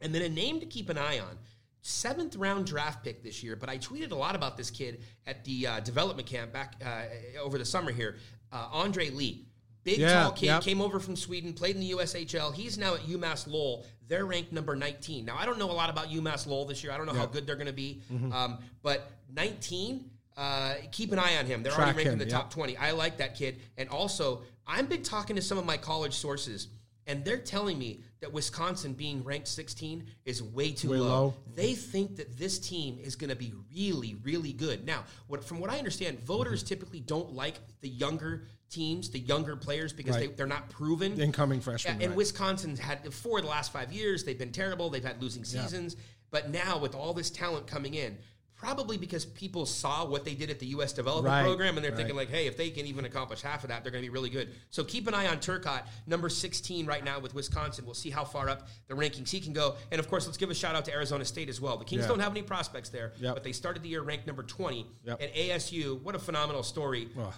[0.00, 1.36] And then a name to keep an eye on.
[1.82, 5.44] Seventh round draft pick this year, but I tweeted a lot about this kid at
[5.44, 8.16] the uh, development camp back uh, over the summer here.
[8.52, 9.46] Uh, Andre Lee,
[9.84, 10.62] big Yeah, tall kid, yep.
[10.62, 12.54] came over from Sweden, played in the USHL.
[12.54, 13.86] He's now at UMass Lowell.
[14.08, 15.24] They're ranked number 19.
[15.24, 16.92] Now, I don't know a lot about UMass Lowell this year.
[16.92, 18.00] I don't know how good they're going to be.
[18.12, 18.32] Mm-hmm.
[18.32, 21.62] Um, but 19, uh, keep an eye on him.
[21.62, 22.42] They're Track already ranked in the yep.
[22.42, 22.76] top 20.
[22.76, 23.60] I like that kid.
[23.76, 26.68] And also, I've been talking to some of my college sources,
[27.06, 31.06] and they're telling me that Wisconsin being ranked 16 is way too Way low.
[31.08, 31.34] low.
[31.54, 34.84] They think that this team is going to be really, really good.
[34.84, 36.68] Now, what, from what I understand, voters mm-hmm.
[36.68, 40.36] typically don't like the younger teams, the younger players, because they, Right.
[40.36, 41.20] they're not proven.
[41.20, 42.16] Incoming freshmen, Yeah, and right.
[42.16, 44.24] Wisconsin's had for the last five years.
[44.24, 44.90] They've been terrible.
[44.90, 45.96] They've had losing seasons.
[46.30, 48.16] But now, with all this talent coming in,
[48.60, 50.92] probably because people saw what they did at the U.S.
[50.92, 51.96] development Right, program, and they're right.
[51.96, 54.12] thinking like, "Hey, if they can even accomplish half of that, they're going to be
[54.12, 57.86] really good." So keep an eye on Turcotte, number 16 right now with Wisconsin.
[57.86, 59.76] We'll see how far up the rankings he can go.
[59.90, 61.78] And of course, let's give a shout out to Arizona State as well.
[61.78, 62.08] The Kings Yeah.
[62.08, 63.34] don't have any prospects there, Yep.
[63.34, 64.86] but they started the year ranked number 20.
[65.04, 65.20] Yep.
[65.22, 67.08] And ASU, what a phenomenal story.
[67.18, 67.32] Ugh.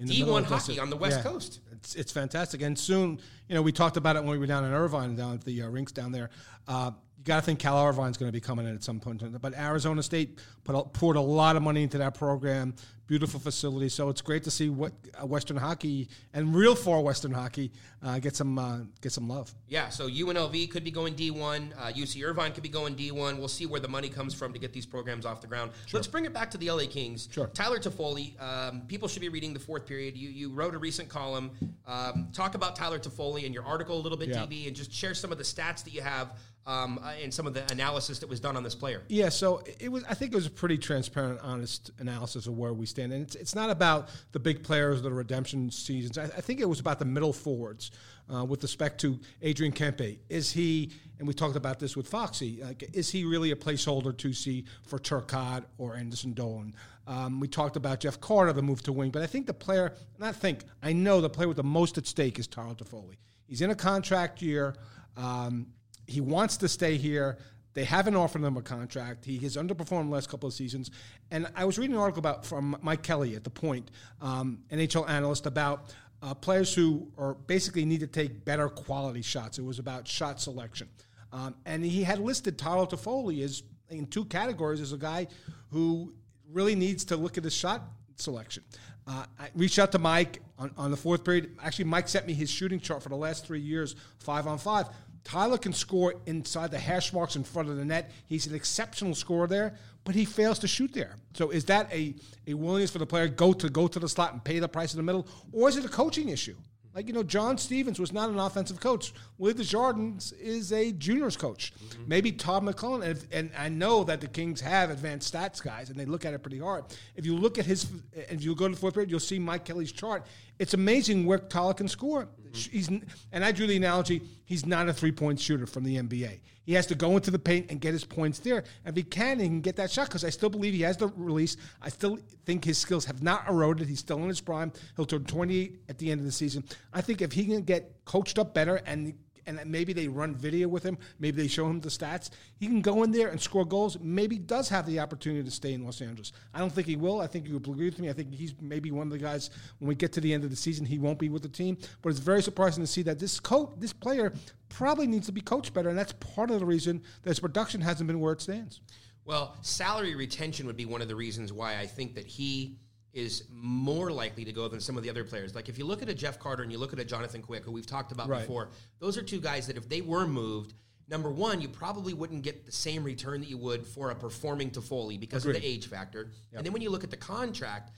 [0.00, 1.22] D1 hockey on the West yeah.
[1.30, 1.60] Coast.
[1.72, 2.62] It's, it's fantastic.
[2.62, 5.34] And soon, you know, we talked about it when we were down in Irvine, down
[5.34, 6.30] at the uh, rinks down there.
[6.66, 6.92] Uh,
[7.22, 9.22] you got to think Cal Irvine's going to be coming in at some point.
[9.40, 12.74] But Arizona State put a, poured a lot of money into that program.
[13.06, 13.88] Beautiful facility.
[13.90, 17.70] So it's great to see what uh, Western hockey and real for Western hockey
[18.02, 19.52] uh, get some uh, get some love.
[19.68, 21.72] Yeah, so UNLV could be going D1.
[21.76, 23.38] Uh, UC Irvine could be going D1.
[23.38, 25.72] We'll see where the money comes from to get these programs off the ground.
[25.92, 27.28] Let's bring it back to the LA Kings.
[27.30, 27.48] Sure.
[27.48, 28.40] Tyler Toffoli.
[28.40, 30.16] Um, people should be reading the fourth period.
[30.16, 31.50] You you wrote a recent column.
[31.86, 34.46] Um, talk about Tyler Toffoli in your article a little bit, Yeah.
[34.46, 36.32] DB, and just share some of the stats that you have
[36.66, 39.02] um, uh, and some of the analysis that was done on this player.
[39.08, 40.04] Yeah, so it was.
[40.04, 43.34] I think it was a pretty transparent, honest analysis of where we stand, and it's,
[43.34, 46.18] it's not about the big players, the redemption seasons.
[46.18, 47.90] I, I think it was about the middle forwards,
[48.32, 50.18] uh, with respect to Adrian Kempe.
[50.28, 50.92] Is he?
[51.18, 52.62] And we talked about this with Foxy.
[52.62, 56.74] Like, is he really a placeholder to see for Turcotte or Anderson Dolan?
[57.06, 59.94] Um, we talked about Jeff Carter, the move to wing, but I think the player,
[60.18, 63.16] not think, I know the player with the most at stake is Tyler Toffoli.
[63.46, 64.74] He's in a contract year.
[65.16, 65.66] Um,
[66.12, 67.38] he wants to stay here.
[67.74, 69.24] They haven't offered him a contract.
[69.24, 70.90] He has underperformed the last couple of seasons.
[71.30, 73.90] And I was reading an article about from Mike Kelly at the Point,
[74.20, 79.58] um, NHL analyst, about uh, players who are basically need to take better quality shots.
[79.58, 80.88] It was about shot selection,
[81.32, 85.26] um, and he had listed Tyler Toffoli as in two categories as a guy
[85.70, 86.12] who
[86.50, 87.82] really needs to look at his shot
[88.16, 88.62] selection.
[89.06, 91.56] Uh, I reached out to Mike on, on the fourth period.
[91.62, 94.86] Actually, Mike sent me his shooting chart for the last three years, five on five.
[95.24, 98.10] Tyler can score inside the hash marks in front of the net.
[98.26, 101.16] He's an exceptional scorer there, but he fails to shoot there.
[101.34, 102.14] So is that a,
[102.46, 104.92] a willingness for the player go to go to the slot and pay the price
[104.92, 106.56] in the middle, or is it a coaching issue?
[106.94, 109.14] Like, you know, John Stevens was not an offensive coach.
[109.38, 111.72] Willie Desjardins is a juniors coach.
[111.72, 112.02] Mm-hmm.
[112.06, 113.02] Maybe Todd McLellan.
[113.02, 116.34] And, and, I know that the Kings have advanced stats guys, and they look at
[116.34, 116.84] it pretty hard.
[117.16, 119.64] If you look at his, if you go to the fourth period, you'll see Mike
[119.64, 120.26] Kelly's chart.
[120.58, 122.28] It's amazing where Tyler can score.
[122.52, 126.40] He's, and I drew the analogy, he's not a three point shooter from the NBA.
[126.64, 128.58] He has to go into the paint and get his points there.
[128.84, 130.96] And if he can, he can get that shot because I still believe he has
[130.96, 131.56] the release.
[131.80, 133.88] I still think his skills have not eroded.
[133.88, 134.72] He's still in his prime.
[134.96, 136.64] He'll turn 28 at the end of the season.
[136.92, 139.14] I think if he can get coached up better and
[139.46, 142.30] and maybe they run video with him, maybe they show him the stats.
[142.58, 143.98] He can go in there and score goals.
[144.00, 146.32] Maybe does have the opportunity to stay in Los Angeles.
[146.54, 147.20] I don't think he will.
[147.20, 148.10] I think you agree with me.
[148.10, 150.50] I think he's maybe one of the guys when we get to the end of
[150.50, 151.78] the season, he won't be with the team.
[152.02, 154.32] But it's very surprising to see that this coach, this player,
[154.68, 157.80] probably needs to be coached better, and that's part of the reason that his production
[157.80, 158.80] hasn't been where it stands.
[159.24, 162.78] Well, salary retention would be one of the reasons why I think that he
[163.12, 165.54] is more likely to go than some of the other players.
[165.54, 167.64] Like if you look at a Jeff Carter and you look at a Jonathan Quick,
[167.64, 168.40] who we've talked about right.
[168.40, 170.74] before, those are two guys that if they were moved,
[171.08, 174.70] number one, you probably wouldn't get the same return that you would for a performing
[174.70, 175.56] Toffoli because Agreed.
[175.56, 176.30] of the age factor.
[176.52, 176.58] Yep.
[176.58, 177.90] And then when you look at the contract,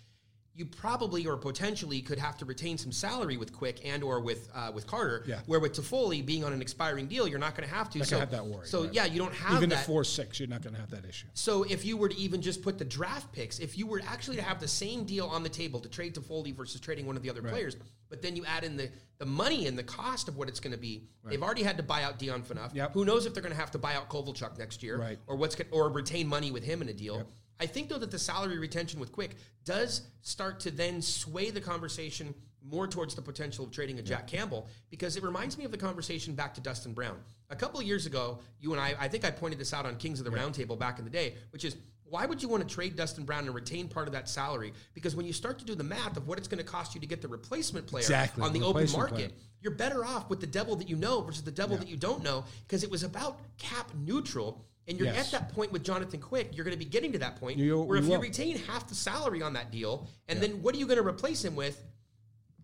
[0.57, 4.48] you probably or potentially could have to retain some salary with Quick and or with
[4.55, 5.24] uh, with Carter.
[5.26, 5.40] Yeah.
[5.46, 7.98] Where with Toffoli being on an expiring deal, you're not going to have to.
[7.98, 8.66] Not so have that worry.
[8.66, 8.94] So right.
[8.94, 9.80] yeah, you don't have even that.
[9.80, 11.26] at four six, you're not going to have that issue.
[11.34, 14.36] So if you were to even just put the draft picks, if you were actually
[14.36, 17.22] to have the same deal on the table to trade Toffoli versus trading one of
[17.22, 17.52] the other right.
[17.52, 17.76] players,
[18.09, 20.72] but then you add in the the money and the cost of what it's going
[20.72, 21.09] to be.
[21.22, 21.30] Right.
[21.32, 22.74] They've already had to buy out Dion Phaneuf.
[22.74, 22.92] Yep.
[22.94, 25.18] Who knows if they're going to have to buy out Kovalchuk next year, right.
[25.26, 27.16] or what's or retain money with him in a deal.
[27.18, 27.26] Yep.
[27.61, 31.61] I think though that the salary retention with Quick does start to then sway the
[31.61, 32.34] conversation
[32.64, 35.76] more towards the potential of trading a Jack Campbell because it reminds me of the
[35.76, 37.16] conversation back to Dustin Brown.
[37.50, 39.96] A couple of years ago, you and I, I think I pointed this out on
[39.96, 40.34] Kings of the.
[40.34, 43.46] Roundtable back in the day, which is why would you want to trade Dustin Brown
[43.46, 44.72] and retain part of that salary?
[44.94, 47.00] Because when you start to do the math of what it's going to cost you
[47.00, 48.42] to get the replacement player exactly.
[48.42, 49.30] on the open market, player.
[49.61, 51.80] you're better off with the devil that you know versus the devil yeah.
[51.80, 55.32] that you don't know because it was about cap neutral and you're yes.
[55.32, 56.51] at that point with Jonathan Quick.
[56.55, 58.95] You're going to be getting to that point you, where if you retain half the
[58.95, 60.49] salary on that deal, and yeah.
[60.49, 61.82] then what are you going to replace him with?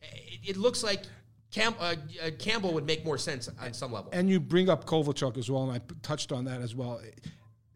[0.02, 1.02] It, it looks like
[1.50, 4.10] Cam, uh, uh, Campbell would make more sense on some level.
[4.12, 7.00] And you bring up Kovalchuk as well, and I touched on that as well.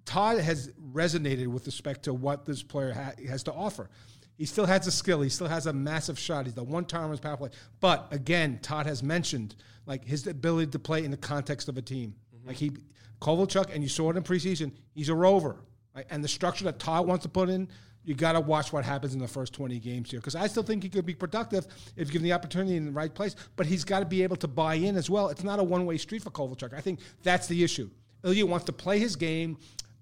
[0.05, 3.89] Todd has resonated with respect to what this player ha- has to offer.
[4.37, 5.23] He still has a skill.
[5.23, 6.47] He still has a massive shot.
[6.47, 7.51] He's the one time on his power play.
[7.81, 9.55] But again, Todd has mentioned
[9.87, 12.15] like his ability to play in the context of a team.
[12.35, 12.49] Mm-hmm.
[12.49, 12.73] Like he
[13.21, 15.57] Kovalchuk, and you saw it in preseason, he's a rover.
[15.95, 16.07] Right?
[16.11, 17.69] And the structure that Todd wants to put in,
[18.05, 20.21] you got to watch what happens in the first 20 games here.
[20.21, 23.15] Because I still think he could be productive if given the opportunity in the right
[23.15, 25.29] place, but he's got to be able to buy in as well.
[25.29, 26.75] It's not a one way street for Kovalchuk.
[26.75, 27.89] I think that's the issue.
[28.25, 29.59] Ilya wants to play his game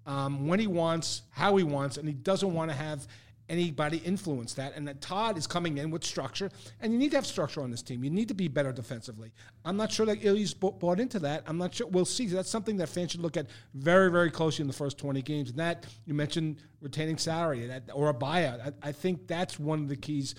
[0.06, 3.06] um, when he wants, how he wants, and he doesn't want to have
[3.53, 4.74] anybody influence that.
[4.74, 6.50] And that Todd is coming in with structure,
[6.80, 8.03] and you need to have structure on this team.
[8.03, 9.32] You need to be better defensively.
[9.64, 11.44] I'm not sure that Ilya's bought into that.
[11.46, 11.86] I'm not sure.
[11.86, 12.26] We'll see.
[12.26, 15.50] That's something that fans should look at very, very closely in the first 20 games.
[15.50, 18.72] And that you mentioned retaining salary or a buyout.
[18.82, 20.34] I, I think that's one of the keys.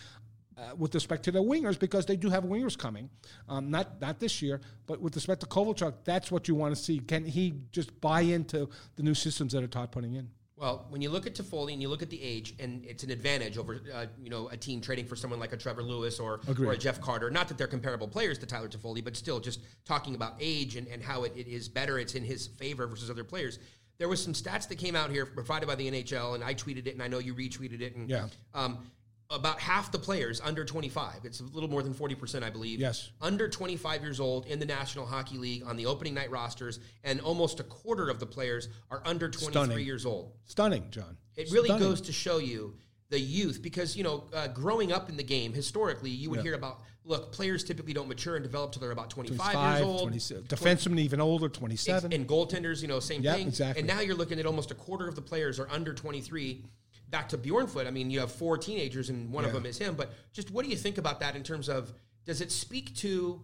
[0.55, 3.09] Uh, with respect to the wingers, because they do have wingers coming,
[3.49, 6.79] um, not not this year, but with respect to Kovalchuk, that's what you want to
[6.79, 6.99] see.
[6.99, 10.29] Can he just buy into the new systems that are Todd putting in?
[10.63, 13.11] Well, when you look at Toffoli and you look at the age, and it's an
[13.11, 16.39] advantage over uh, you know a team trading for someone like a Trevor Lewis or,
[16.57, 17.29] or a Jeff Carter.
[17.29, 20.87] Not that they're comparable players to Tyler Toffoli, but still just talking about age and,
[20.87, 21.99] and how it, it is better.
[21.99, 23.59] It's in his favor versus other players.
[23.97, 26.87] There was some stats that came out here provided by the NHL, and I tweeted
[26.87, 27.97] it, and I know you retweeted it.
[27.97, 28.27] And yeah.
[28.53, 28.89] Um,
[29.29, 31.21] about half the players under 25.
[31.23, 32.79] It's a little more than 40%, I believe.
[32.79, 33.09] Yes.
[33.21, 37.19] Under 25 years old in the National Hockey League on the opening night rosters, and
[37.21, 39.85] almost a quarter of the players are under 23 Stunning.
[39.85, 40.33] years old.
[40.45, 41.17] Stunning, John.
[41.35, 41.87] It really Stunning.
[41.89, 42.75] goes to show you
[43.09, 46.43] the youth because, you know, uh, growing up in the game, historically, you would yeah.
[46.43, 50.01] hear about, look, players typically don't mature and develop till they're about 25 years old.
[50.01, 52.11] 26, defensemen even older, 27.
[52.11, 53.47] And goaltenders, you know, same yep, thing.
[53.47, 53.79] Exactly.
[53.79, 56.63] And now you're looking at almost a quarter of the players are under 23
[57.09, 59.49] back to Bjornfot, I mean, you have four teenagers and one yeah.
[59.49, 59.95] of them is him.
[59.95, 61.93] But just what do you think about that in terms of
[62.25, 63.41] does it speak to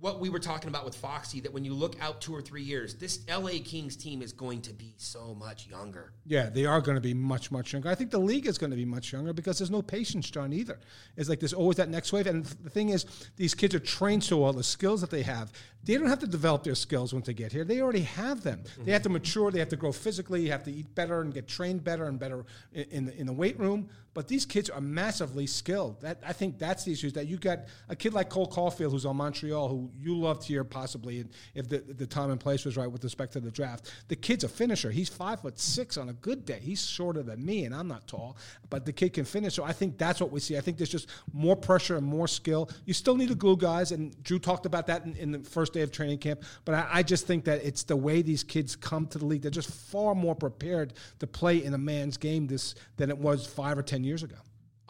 [0.00, 2.62] what we were talking about with Foxy that when you look out two or three
[2.62, 6.14] years, this LA Kings team is going to be so much younger.
[6.24, 7.90] Yeah, they are going to be much, much younger.
[7.90, 10.54] I think the league is going to be much younger because there's no patience, John,
[10.54, 10.80] either.
[11.18, 12.26] It's like there's always that next wave.
[12.26, 13.04] And the thing is,
[13.36, 15.52] these kids are trained so well, the skills that they have,
[15.84, 17.64] they don't have to develop their skills once they get here.
[17.64, 18.60] They already have them.
[18.60, 18.84] Mm-hmm.
[18.84, 21.32] They have to mature, they have to grow physically, you have to eat better and
[21.32, 23.88] get trained better and better in, the, in the weight room.
[24.12, 26.00] But these kids are massively skilled.
[26.00, 27.06] That I think that's the issue.
[27.06, 30.42] Is That you got a kid like Cole Caufield who's on Montreal, who you loved
[30.42, 31.24] here possibly,
[31.54, 33.92] if the, the time and place was right with respect to the draft.
[34.08, 34.90] The kid's a finisher.
[34.90, 36.58] He's five foot six on a good day.
[36.60, 38.36] He's shorter than me, and I'm not tall,
[38.68, 39.54] but the kid can finish.
[39.54, 40.58] So I think that's what we see.
[40.58, 42.68] I think there's just more pressure and more skill.
[42.86, 45.69] You still need the glue guys, and Drew talked about that in, in the first
[45.72, 46.42] day of training camp.
[46.64, 49.42] But I, I just think that it's the way these kids come to the league.
[49.42, 53.46] They're just far more prepared to play in a man's game this than it was
[53.46, 54.36] five or ten years ago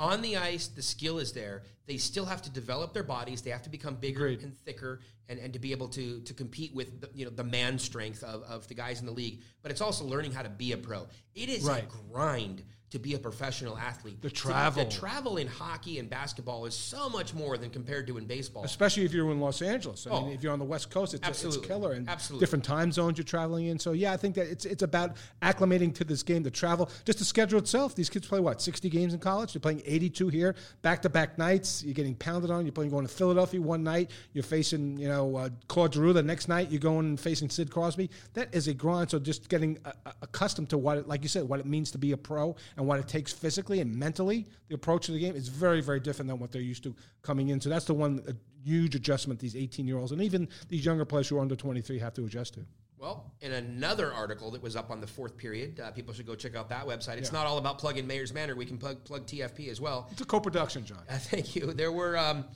[0.00, 1.62] on the ice, the skill is there.
[1.86, 3.42] They still have to develop their bodies.
[3.42, 4.42] They have to become bigger Great.
[4.42, 7.44] and thicker, and, and to be able to to compete with the, you know the
[7.44, 9.42] man strength of, of the guys in the league.
[9.62, 11.06] But it's also learning how to be a pro.
[11.34, 11.84] It is right.
[11.84, 14.20] a grind to be a professional athlete.
[14.20, 14.84] The travel.
[14.84, 18.64] the travel in hockey and basketball is so much more than compared to in baseball.
[18.64, 20.06] Especially if you're in Los Angeles.
[20.06, 21.58] I oh, mean, if you're on the West Coast, it's, absolutely.
[21.58, 21.92] it's killer.
[21.92, 22.44] And absolutely.
[22.44, 23.78] different time zones you're traveling in.
[23.78, 27.18] So, yeah, I think that it's, it's about acclimating to this game, the travel, just
[27.18, 27.94] the schedule itself.
[27.94, 29.52] These kids play, what, 60 games in college?
[29.52, 31.84] They're playing 82 here, back-to-back nights.
[31.84, 32.66] You're getting pounded on.
[32.66, 34.10] You're playing going to Philadelphia one night.
[34.32, 36.70] You're facing, you know, uh, Claude Giroux the next night.
[36.70, 38.10] You're going and facing Sid Crosby.
[38.34, 39.10] That is a grind.
[39.10, 41.98] So just getting uh, accustomed to what, it, like you said, what it means to
[41.98, 45.36] be a pro and what it takes physically and mentally, the approach to the game
[45.36, 47.60] is very, very different than what they're used to coming in.
[47.60, 48.22] So that's the one
[48.64, 51.98] huge adjustment these 18 year olds and even these younger players who are under 23
[51.98, 52.60] have to adjust to.
[52.96, 56.34] Well, in another article that was up on the fourth period, uh, people should go
[56.34, 57.18] check out that website.
[57.18, 57.38] It's yeah.
[57.38, 58.54] not all about plug-in Mayor's Manor.
[58.54, 60.08] We can plug, plug TFP as well.
[60.10, 61.02] It's a co-production, John.
[61.06, 61.74] Uh, thank you.
[61.74, 62.46] There were um,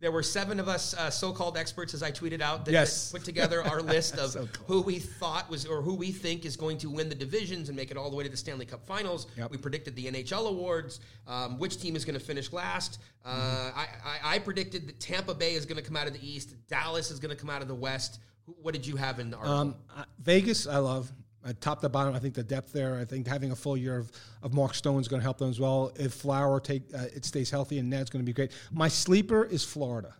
[0.00, 3.10] there were seven of us uh, so-called experts, as I tweeted out, that, yes.
[3.10, 4.66] that put together our list of so cool.
[4.66, 7.76] who we thought was or who we think is going to win the divisions and
[7.76, 9.26] make it all the way to the Stanley Cup Finals.
[9.36, 9.50] Yep.
[9.50, 13.00] We predicted the NHL awards, um, which team is going to finish last.
[13.24, 13.78] Uh, mm-hmm.
[13.78, 16.54] I, I, I, predicted that Tampa Bay is going to come out of the East,
[16.68, 18.20] Dallas is going to come out of the West.
[18.60, 19.58] What did you have in the article?
[19.58, 21.10] Um, uh, Vegas, I love.
[21.44, 22.96] Uh, top to bottom, I think the depth there.
[22.96, 24.10] I think having a full year of,
[24.42, 25.92] of Mark Stone is going to help them as well.
[25.96, 28.52] If Flower take uh, it stays healthy and Ned's going to be great.
[28.72, 30.14] My sleeper is Florida.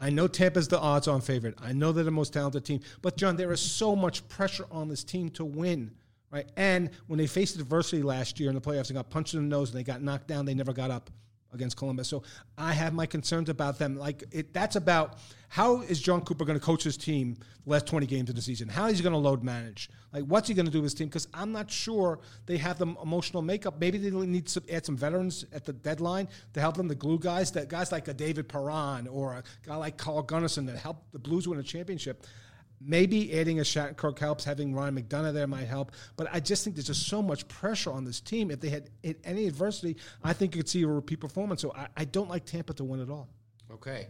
[0.00, 1.56] I know Tampa's the odds-on favorite.
[1.60, 4.88] I know they're the most talented team, but John, there is so much pressure on
[4.88, 5.90] this team to win,
[6.30, 6.46] right?
[6.56, 9.48] And when they faced adversity last year in the playoffs and got punched in the
[9.48, 11.10] nose and they got knocked down, they never got up
[11.52, 12.08] against Columbus.
[12.08, 12.22] So
[12.56, 13.96] I have my concerns about them.
[13.96, 15.18] Like it, that's about
[15.48, 18.42] how is John Cooper going to coach his team the last 20 games of the
[18.42, 18.68] season?
[18.68, 19.90] How is he going to load manage?
[20.12, 21.08] Like what's he going to do with his team?
[21.08, 23.76] Because I'm not sure they have the emotional makeup.
[23.80, 27.18] Maybe they need to add some veterans at the deadline to help them, the glue
[27.18, 31.12] guys, that guys like a David Perron or a guy like Carl Gunnarsson that helped
[31.12, 32.26] the Blues win a championship.
[32.80, 34.44] Maybe adding a Shattenkirk helps.
[34.44, 35.92] Having Ryan McDonagh there might help.
[36.16, 38.50] But I just think there's just so much pressure on this team.
[38.50, 38.90] If they had
[39.24, 41.62] any adversity, I think you could see a repeat performance.
[41.62, 43.28] So I, I don't like Tampa to win at all.
[43.72, 44.08] Okay.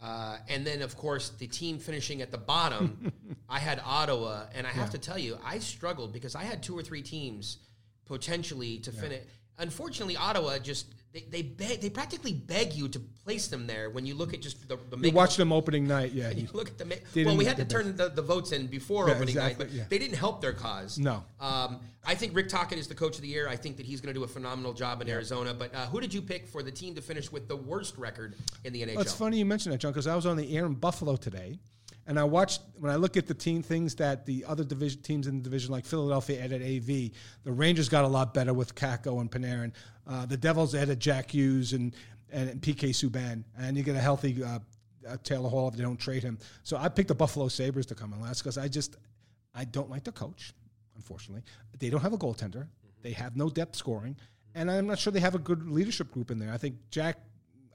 [0.00, 3.12] Uh, and then, of course, the team finishing at the bottom,
[3.48, 4.44] I had Ottawa.
[4.54, 4.92] And I have yeah.
[4.92, 7.58] to tell you, I struggled because I had two or three teams
[8.04, 9.00] potentially to yeah.
[9.00, 9.22] finish.
[9.58, 14.04] Unfortunately, Ottawa just they they beg they practically beg you to place them there when
[14.04, 16.76] you look at just the, the you watch them opening night yeah you look at
[16.76, 19.70] the well we had to turn the, the votes in before yeah, opening exactly, night
[19.70, 19.84] but yeah.
[19.88, 23.22] they didn't help their cause no um, I think Rick Tocchet is the coach of
[23.22, 25.14] the year I think that he's going to do a phenomenal job in yeah.
[25.14, 27.96] Arizona but uh, who did you pick for the team to finish with the worst
[27.96, 28.34] record
[28.64, 28.96] in the NHL?
[28.96, 31.16] Well, it's funny you mentioned that John because I was on the air in Buffalo
[31.16, 31.60] today
[32.06, 35.26] and I watched when I look at the team things that the other division teams
[35.26, 37.10] in the division like Philadelphia added AV.
[37.44, 39.72] The Rangers got a lot better with Kakko and Panarin.
[40.06, 41.94] Uh, the Devils added Jack Hughes and
[42.30, 44.58] and PK Subban, and you get a healthy uh,
[45.08, 46.38] uh, Taylor Hall if they don't trade him.
[46.62, 48.96] So I picked the Buffalo Sabres to come in last because I just
[49.54, 50.52] I don't like the coach.
[50.96, 51.42] Unfortunately,
[51.78, 52.64] they don't have a goaltender.
[52.64, 53.02] Mm-hmm.
[53.02, 54.16] They have no depth scoring,
[54.54, 56.52] and I'm not sure they have a good leadership group in there.
[56.52, 57.18] I think Jack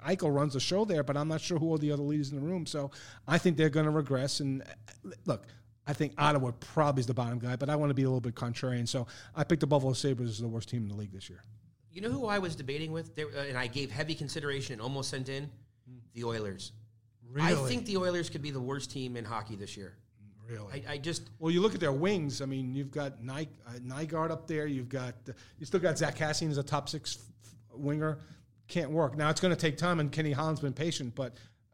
[0.06, 2.39] Eichel runs the show there, but I'm not sure who are the other leaders in
[2.39, 2.66] the room.
[2.66, 2.91] So
[3.28, 4.39] I think they're going to regress.
[4.39, 4.64] And
[5.26, 5.45] look,
[5.86, 8.22] I think Ottawa probably is the bottom guy, but I want to be a little
[8.22, 8.88] bit contrarian.
[8.88, 11.43] So I picked the Buffalo Sabres as the worst team in the league this year.
[11.92, 14.82] You know who I was debating with, there, uh, and I gave heavy consideration and
[14.82, 15.50] almost sent in?
[16.13, 16.71] The Oilers.
[17.32, 17.47] Really?
[17.51, 19.96] I think the Oilers could be the worst team in hockey this year.
[20.47, 20.86] Really?
[20.88, 22.42] I, I just well, you look at their wings.
[22.42, 24.66] I mean, you've got Ny, uh, Nygard up there.
[24.66, 28.20] You've got uh, you still got Zach Kassian as a top six f- winger
[28.70, 29.17] can't work.
[29.17, 31.33] Now it's going to take time, and Kenny Holland's been patient, but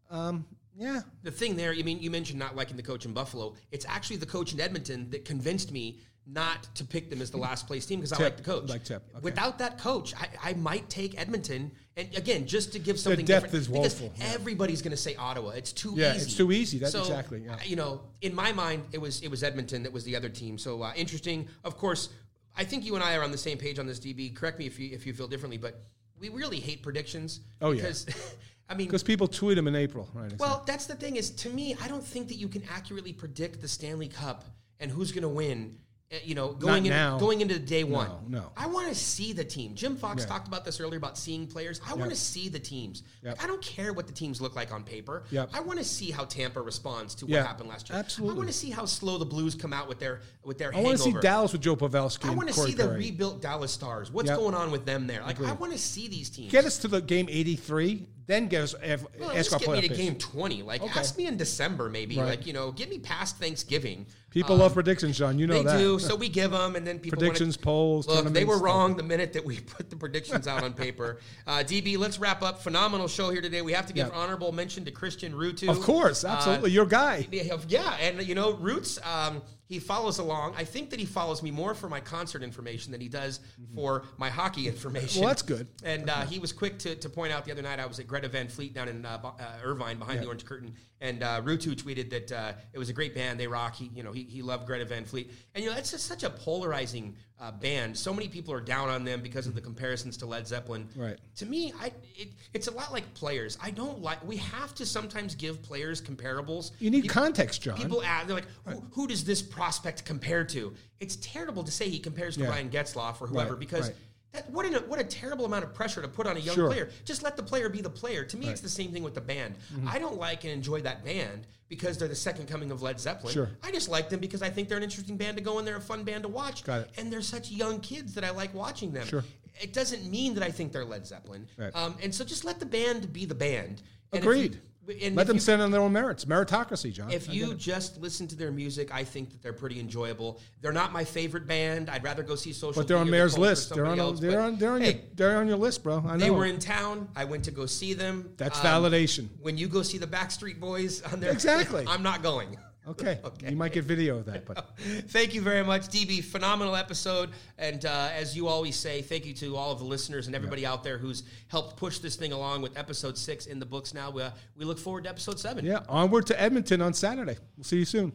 [0.10, 0.46] um,
[0.78, 1.02] yeah.
[1.24, 3.56] The thing there, you mean you mentioned not liking the coach in Buffalo.
[3.72, 7.38] It's actually the coach in Edmonton that convinced me not to pick them as the
[7.38, 8.68] last place team because I like the coach.
[8.68, 9.04] Like Tip.
[9.12, 9.20] Okay.
[9.22, 11.72] Without that coach, I, I might take Edmonton.
[11.96, 14.34] And again, just to give something depth different, is because woeful, yeah.
[14.34, 15.52] everybody's going to say Ottawa.
[15.52, 16.24] It's too Yeah, easy.
[16.26, 16.80] it's too easy.
[16.80, 17.58] That's So, exactly, yeah.
[17.64, 20.58] You know, in my mind, it was it was Edmonton that was the other team.
[20.58, 21.48] So uh, interesting.
[21.64, 22.10] Of course,
[22.58, 24.00] I think you and I are on the same page on this.
[24.00, 25.80] DB, correct me if you if you feel differently, but
[26.20, 27.42] we really hate predictions.
[27.62, 27.82] Oh, yeah.
[27.82, 28.06] because
[28.70, 30.34] I mean, Because people tweet them in April, right?
[30.40, 33.62] well, that's the thing is to me, I don't think that you can accurately predict
[33.62, 34.44] the Stanley Cup
[34.80, 35.78] and who's going to win.
[36.14, 38.10] Uh, You know, going in, going into day one.
[38.28, 38.52] no.
[38.56, 39.74] I want to see the team.
[39.74, 40.28] Jim Fox Yeah.
[40.30, 41.82] talked about this earlier about seeing players.
[41.88, 43.02] I want to see the teams.
[43.24, 43.38] Yep.
[43.38, 45.24] Like, I don't care what the teams look like on paper.
[45.32, 45.50] Yep.
[45.54, 47.98] I want to see how Tampa responds to what happened last year.
[47.98, 48.36] absolutely.
[48.36, 50.74] I want to see how slow the Blues come out with their with their.
[50.76, 51.14] I want to see.
[51.22, 52.30] Dallas with Joe Pavelski.
[52.30, 54.12] I want to see the rebuilt Dallas Stars.
[54.12, 54.38] What's Yep.
[54.40, 55.22] going on with them there?
[55.24, 56.52] Like I want to see these teams.
[56.52, 59.82] Get us to the game 83, then get us if, Well, ask our get me
[59.82, 60.64] to game 20.
[60.64, 61.00] Like, Okay.
[61.00, 62.18] ask me in December, maybe.
[62.18, 62.26] Right.
[62.26, 64.06] Like, you know, get me past Thanksgiving.
[64.32, 65.40] People love predictions, John.
[65.40, 65.78] You know They that.
[65.78, 68.98] do, so we give them, and then people wanna- Predictions, polls, Look, they were wrong
[68.98, 71.20] the minute that we put the predictions out on paper.
[71.48, 72.62] Uh, DB, let's wrap up.
[72.62, 73.62] Phenomenal show here today.
[73.62, 74.14] We have to give Yeah.
[74.14, 75.70] honorable mention to Christian Rutu.
[75.70, 76.72] Of course, Uh, absolutely.
[76.72, 77.28] Your guy.
[77.32, 80.54] yeah, yeah, and you know, Roots, um, he follows along.
[80.56, 83.40] I think that he follows me more for my concert information than he does
[83.74, 85.08] for my hockey information.
[85.08, 85.20] Mm-hmm.
[85.22, 85.68] Well, that's good.
[85.84, 88.08] And uh, he was quick to, to point out the other night I was at
[88.08, 90.74] Greta Van Fleet down in uh, uh, Irvine behind the Orange Curtain,
[91.06, 93.40] and uh, Rutu tweeted that uh, it was a great band.
[93.40, 93.76] They rock.
[93.76, 96.24] He, you know, he, he loved Greta Van Fleet, and you know that's just such
[96.24, 97.96] a polarizing uh, band.
[97.98, 100.88] So many people are down on them because of the comparisons to Led Zeppelin.
[100.96, 101.18] Right.
[101.38, 103.58] To me, I it, it's a lot like players.
[103.62, 104.26] I don't like.
[104.26, 106.72] We have to sometimes give players comparables.
[106.80, 107.78] You need People- context, John.
[107.78, 110.74] People ask, they're like, who, who does this prospect compare to?
[111.00, 112.50] It's terrible to say he compares to Yeah.
[112.50, 113.96] Ryan Getzlaf or whoever Right, because right.
[114.36, 116.68] That, what, an, what a terrible amount of pressure to put on a young Sure.
[116.68, 116.90] player.
[117.06, 118.24] Just let the player be the player.
[118.26, 119.56] To me, it's the same thing with the band.
[119.74, 119.88] Mm-hmm.
[119.88, 123.34] I don't like and enjoy that band because they're the second coming of Led Zeppelin.
[123.34, 123.50] Sure.
[123.64, 125.78] I just like them because I think they're an interesting band to go and they're
[125.78, 126.64] a fun band to watch.
[126.64, 126.90] Got it.
[126.98, 129.08] And they're such young kids that I like watching them.
[129.08, 129.24] Sure.
[129.62, 131.48] It doesn't mean that I think they're Led Zeppelin.
[131.58, 131.74] Right.
[131.76, 133.82] Um, and so just let the band be the band.
[134.12, 134.54] And if Agreed.
[134.56, 134.62] you-
[135.02, 136.26] and Let them you- stand on their own merits.
[136.26, 137.12] Meritocracy, John.
[137.12, 140.40] if you just listen to their music, I think that they're pretty enjoyable.
[140.62, 141.90] They're not my favorite band.
[141.90, 142.82] I'd rather go see Social.
[142.82, 143.74] but they're on Mayor's The Post or list.
[143.76, 144.00] They're on.
[144.00, 144.58] Else, they're on.
[144.58, 144.82] They're on.
[144.82, 146.04] hey, your, they're on your list, bro.
[146.08, 146.18] I know.
[146.18, 147.10] they were in town.
[147.16, 148.32] I went to go see them.
[148.38, 149.28] That's Um, validation.
[149.42, 151.86] When you go see the Backstreet Boys on their Exactly.
[151.88, 152.58] I'm not going.
[152.88, 153.20] Okay.
[153.26, 153.50] Okay.
[153.50, 154.70] You might get video of that, but
[155.10, 156.24] Thank you very much, DB.
[156.24, 157.32] Phenomenal episode.
[157.58, 160.66] And uh, as you always say, thank you to all of the listeners and everybody
[160.66, 164.12] out there who's helped push this thing along with episode six in the books now.
[164.12, 165.66] We, uh, we look forward to episode seven.
[165.66, 165.80] yeah.
[165.90, 167.38] Onward to Edmonton on Saturday.
[167.58, 168.14] We'll see you soon.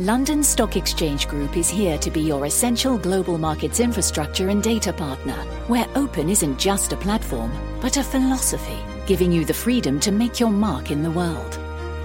[0.00, 4.94] London Stock Exchange Group is here to be your essential global markets infrastructure and data
[4.94, 5.36] partner,
[5.68, 7.52] where open isn't just a platform,
[7.82, 11.58] but a philosophy, giving you the freedom to make your mark in the world.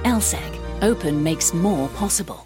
[0.04, 2.45] LSEG, open makes more possible.